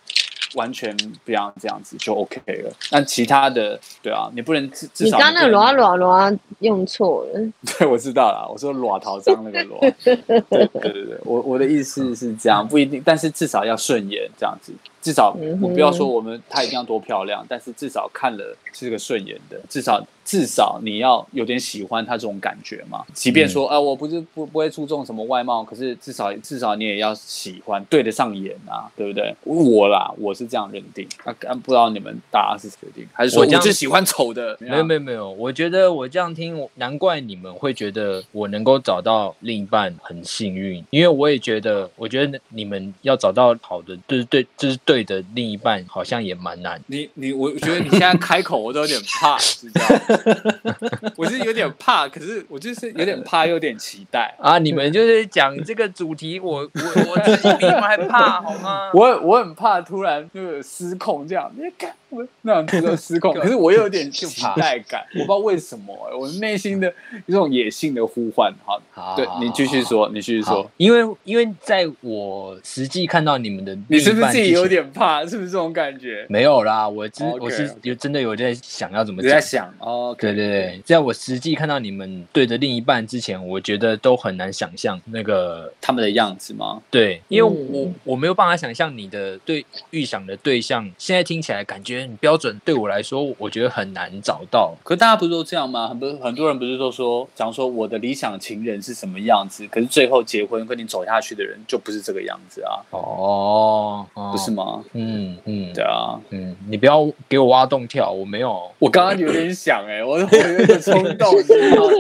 [0.54, 0.96] 完全
[1.26, 2.72] 不要这样子就 OK 了。
[2.92, 9.64] 那其他的，对啊，你不能至至少你刚刚那个不能罗啊罗啊罗啊用错了，对，我知道了，我说裸桃张那个。
[9.66, 23.04] 裸，对对对对，我我的意思是这样，不一定，但是至少要顺眼这样子，至少我不要说我们她一定要多漂亮，但是至少看了是个顺眼的，至少至少你要有点喜欢他这种感觉嘛。
[23.14, 29.36] 即便说啊、我不是不不会注重什么外貌，可是至少至少你也要喜欢，对得上眼啊，对不对？
[29.44, 34.58] 我啦，我是这样认定，啊，啊不知道你们大家是决定，还是说我我这样就喜欢丑的？
[34.60, 46.82] 没有没有没有，我觉得我这样听，难怪你们会觉得我能够找到另一半很幸运，因为我也觉得，我觉得你们要找到好的，就是对，就是对的另一半，好像也蛮难。
[46.88, 50.13] 你你，我觉得你现在开口我都有点怕，是这样。
[51.18, 54.36] 我是有点怕，可是我就是有点怕，又有点期待。
[54.40, 58.92] 啊，你们就是讲这个主题，我我我自己比你们还怕， 好吗？
[58.94, 64.26] 我我很怕突然那个失控这样，你看我那样子就失控， 可是我又有点期
[64.58, 66.92] 待感，我不知道为什么、欸，我内心的
[67.28, 68.52] 这种野性的呼唤。
[68.66, 74.68] 好，好对你继续说，你继续说，，因为因为在我实际看到你们的，你是不是自己有？
[74.74, 75.24] 点怕？
[75.24, 76.26] 是不是这种感觉？
[76.30, 79.40] 没有啦，我真 OK，我是有真的有在想要怎么你在。
[79.40, 86.82] 想哦，对对对，在我实际看到你们对着另一半之前，我觉得都很难想象那个他们的样子吗？
[86.90, 94.74] 对，因为嗯我我没有办法想象你的对预想的对象，现在听起来感觉很标准，对我来说，我觉得很难找到。
[94.84, 95.88] 可大家不是都这样吗？
[95.88, 104.84] 很多很多人不是都说，假如说我的理想情人是什么样子，可是最后结婚跟你走下去的人就不是这个样子啊，哦，哦不是吗？
[104.94, 111.92] 嗯嗯，对啊，嗯，你不要给我挖洞跳，我没有我刚刚有点想哎、我我有点冲动，你知道吗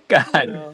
[0.08, 0.24] 干。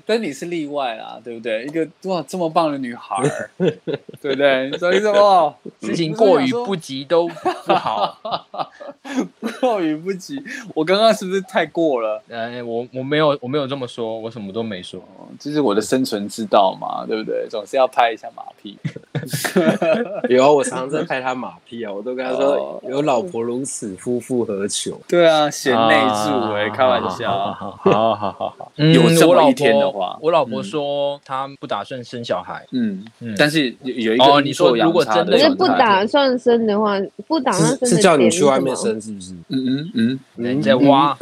[0.06, 1.64] 但你是例外啦，对不对？
[1.64, 4.72] 一个哇这么棒的女孩儿，对不对？
[4.78, 8.18] 所以什么事情过于不及都不好。
[9.60, 10.42] 过于不及？
[10.74, 12.22] 我刚刚是不是太过了？
[12.28, 15.00] 呃，我我没有我没有这么说，我什么都没说。
[15.00, 17.46] 哦这是我的生存之道嘛，对不对？
[17.48, 18.78] 总是要拍一下马屁。
[20.30, 25.00] 有啊，我常常在拍他马屁啊，我都跟他说哦，有老婆如此，夫复何求？
[25.08, 27.30] 对啊，贤内助哎、开玩笑。
[27.30, 32.66] 好好好好好，嗯有这么我老一天的婆话我老婆嗯说她不打算生小孩。
[32.72, 39.32] 嗯，嗯，但是有有一个哦你说如果真的不打算生的话，不打算生是是叫你去外面生是不是？
[39.48, 41.16] 嗯嗯嗯，你在挖。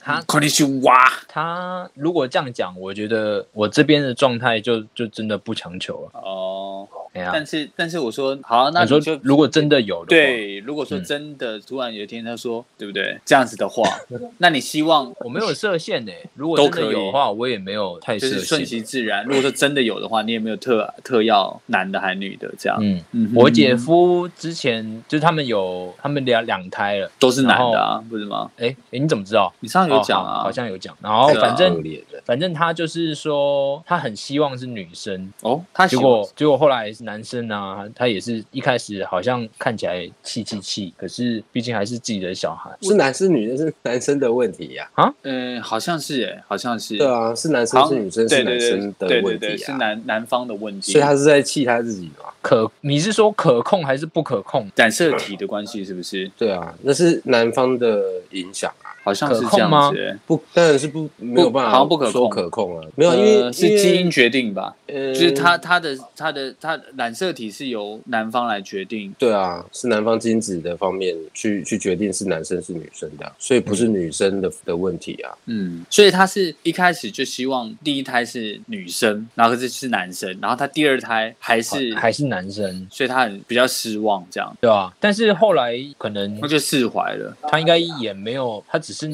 [0.00, 0.94] 他快点去挖。
[1.28, 6.20] 他如果这样讲，我觉得我这边的状态就就真的不强求了。
[6.20, 13.18] 哦，哎呀但是但是我说好，那你说就如果真的有的话，对，如果说嗯真的突然有一天他说，对不对？
[13.24, 13.82] 这样子的话，
[14.38, 18.80] 那你希望我没有设限呢、如果都真的以有的话，我也没有太设就是顺其。
[18.80, 19.24] 自然。
[19.24, 22.78] 如果说真的有的话，你也没有特特要男的还女的这样。
[22.80, 28.50] 嗯，嗯哼我姐夫之前就是他们有他们两两胎了，都是男的啊，不是吗？
[28.56, 29.52] 哎、诶你怎么知道？
[29.60, 30.96] 你上次有讲哦啊，好好像有讲。
[31.02, 42.70] 然后对啊反正恶劣的，反正他就是说他很希望是女生，哦，他喜欢结果结果后来是男生啊，他也是一开始好像看起来气气气，可是毕竟还是自己的小孩。
[42.82, 44.90] 是男是女那是男生的问题呀、
[45.22, 50.92] 嗯，好像是哎，好像是对啊，是男生是女生是男生的对对对，是问题是，男男方的问题。
[50.92, 52.30] 所以他是在气他自己嘛？
[52.42, 54.68] 可你是说可控还是不可控？
[54.76, 56.30] 染色体的关系是不是？
[56.36, 60.18] 对啊，那是男方的影响啊，好像是这样子欸。
[60.26, 64.74] 不当然是不没有办法好像不可控说可控啊，没有，因为呃是基因，决定吧？
[64.86, 69.14] 呃，就是他他的他的他染色体是由男方来决定。
[69.18, 75.32] 对啊，是男方精子的方面去去决定是男生是女生的啊，所以不是女生的的问题啊。
[75.46, 87.36] 嗯，所以他是一开始就希望第一胎是女生，然后可是是男生，然后他第二胎还是，还是男生，所以他很比较失望，这样对啊、但是后来可能他就释怀了。
[87.42, 89.08] 他应该也没有，他只是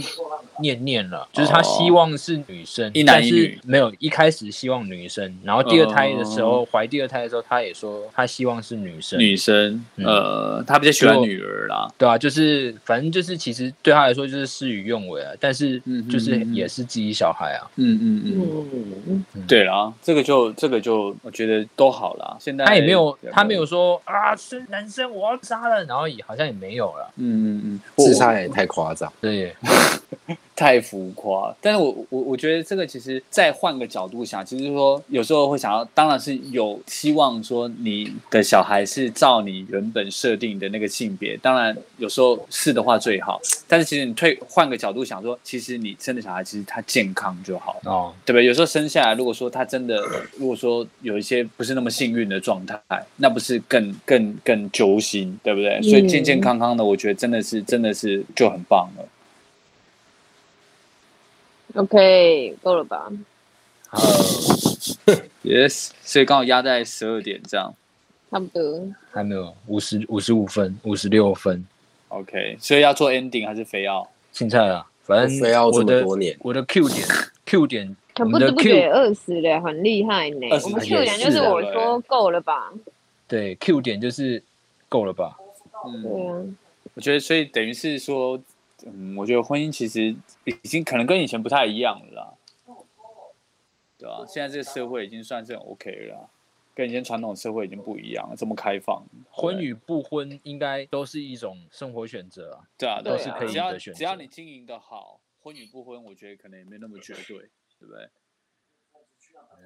[0.61, 10.07] 念念了，就是他希望是女生，一男但是一女没有一开始希望女生，然后第二胎的时候怀第二胎的时候，他也说他希望是女生，女生，嗯。
[10.07, 11.87] 呃，他比较喜欢女儿啦。
[11.99, 22.37] 对啊，就是反正就是其实对他来说就是事与愿违啊，但是嗯就是也是自己小孩啊，嗯嗯嗯，嗯，对啦，这个就这个就我觉得都好啦。
[22.41, 29.55] 现在他也没有他没有，说啊是男生我要杀了，然后也好像也没有了，嗯嗯嗯，自杀也太夸张，对，
[30.57, 31.55] 太浮夸。
[31.61, 43.41] 但是我我我觉得这个其实再换个角度想，其实说有时候会想要，当然是有希望说你的小孩是照你原本设定的那个性别，当然有时候是的话最好。
[43.69, 47.79] 但是其实你退换个角度想说，其实你生的小孩其实他健康就好。
[47.85, 48.47] 哦，对不对？
[48.47, 50.03] 有时候生下来，如果说他真的，
[50.39, 52.81] 如果说有一些不是那么幸运的状态，
[53.17, 55.83] 那不是更更更揪心，对不对？
[55.83, 59.07] 所以健健康康的，我觉得真的是真的是就很棒了。
[61.77, 63.11] OK，够了吧？
[63.89, 63.99] 好，
[65.45, 67.75] Yes，所以刚好压在十二点这样。
[68.31, 68.89] 差不多。
[69.13, 71.65] 还没有五十五十五分，五十六分
[72.09, 74.09] ，OK，所以要做 ending 还是非要？
[74.33, 77.07] 青菜啊，反正非要这我的么多年，我的 Q 点
[77.47, 80.47] Q 点，我很不知不觉二十嘞，很厉害呢。
[80.49, 82.73] 20我们 Q 点就是我说够了吧？
[83.29, 84.43] 对 Q 点就是
[84.89, 85.37] 够了吧？
[85.87, 86.43] 嗯，对啊，
[86.95, 88.39] 我觉得所以等于是说，
[88.85, 90.15] 嗯，我觉得婚姻其实
[90.45, 92.35] 已经可能跟以前不太一样了啦。
[93.99, 96.31] 对啊，现在这个社会已经算是很 OK 了啦，
[96.75, 99.03] 跟以前传统社会已经不一样了，这么开放。
[99.31, 102.69] 婚与不婚应该都是一种生活选择啊。
[102.77, 108.11] 对啊，都是可以只要的选择只要你经营的好，婚与不婚，我觉得可能也没那么绝对，对不对？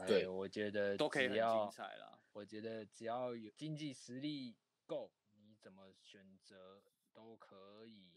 [0.06, 2.18] 对哎我觉得都可以很精彩了。
[2.32, 4.54] 我觉得只要有经济实力
[4.86, 6.80] 够，你怎么选择
[7.12, 8.09] 都可以。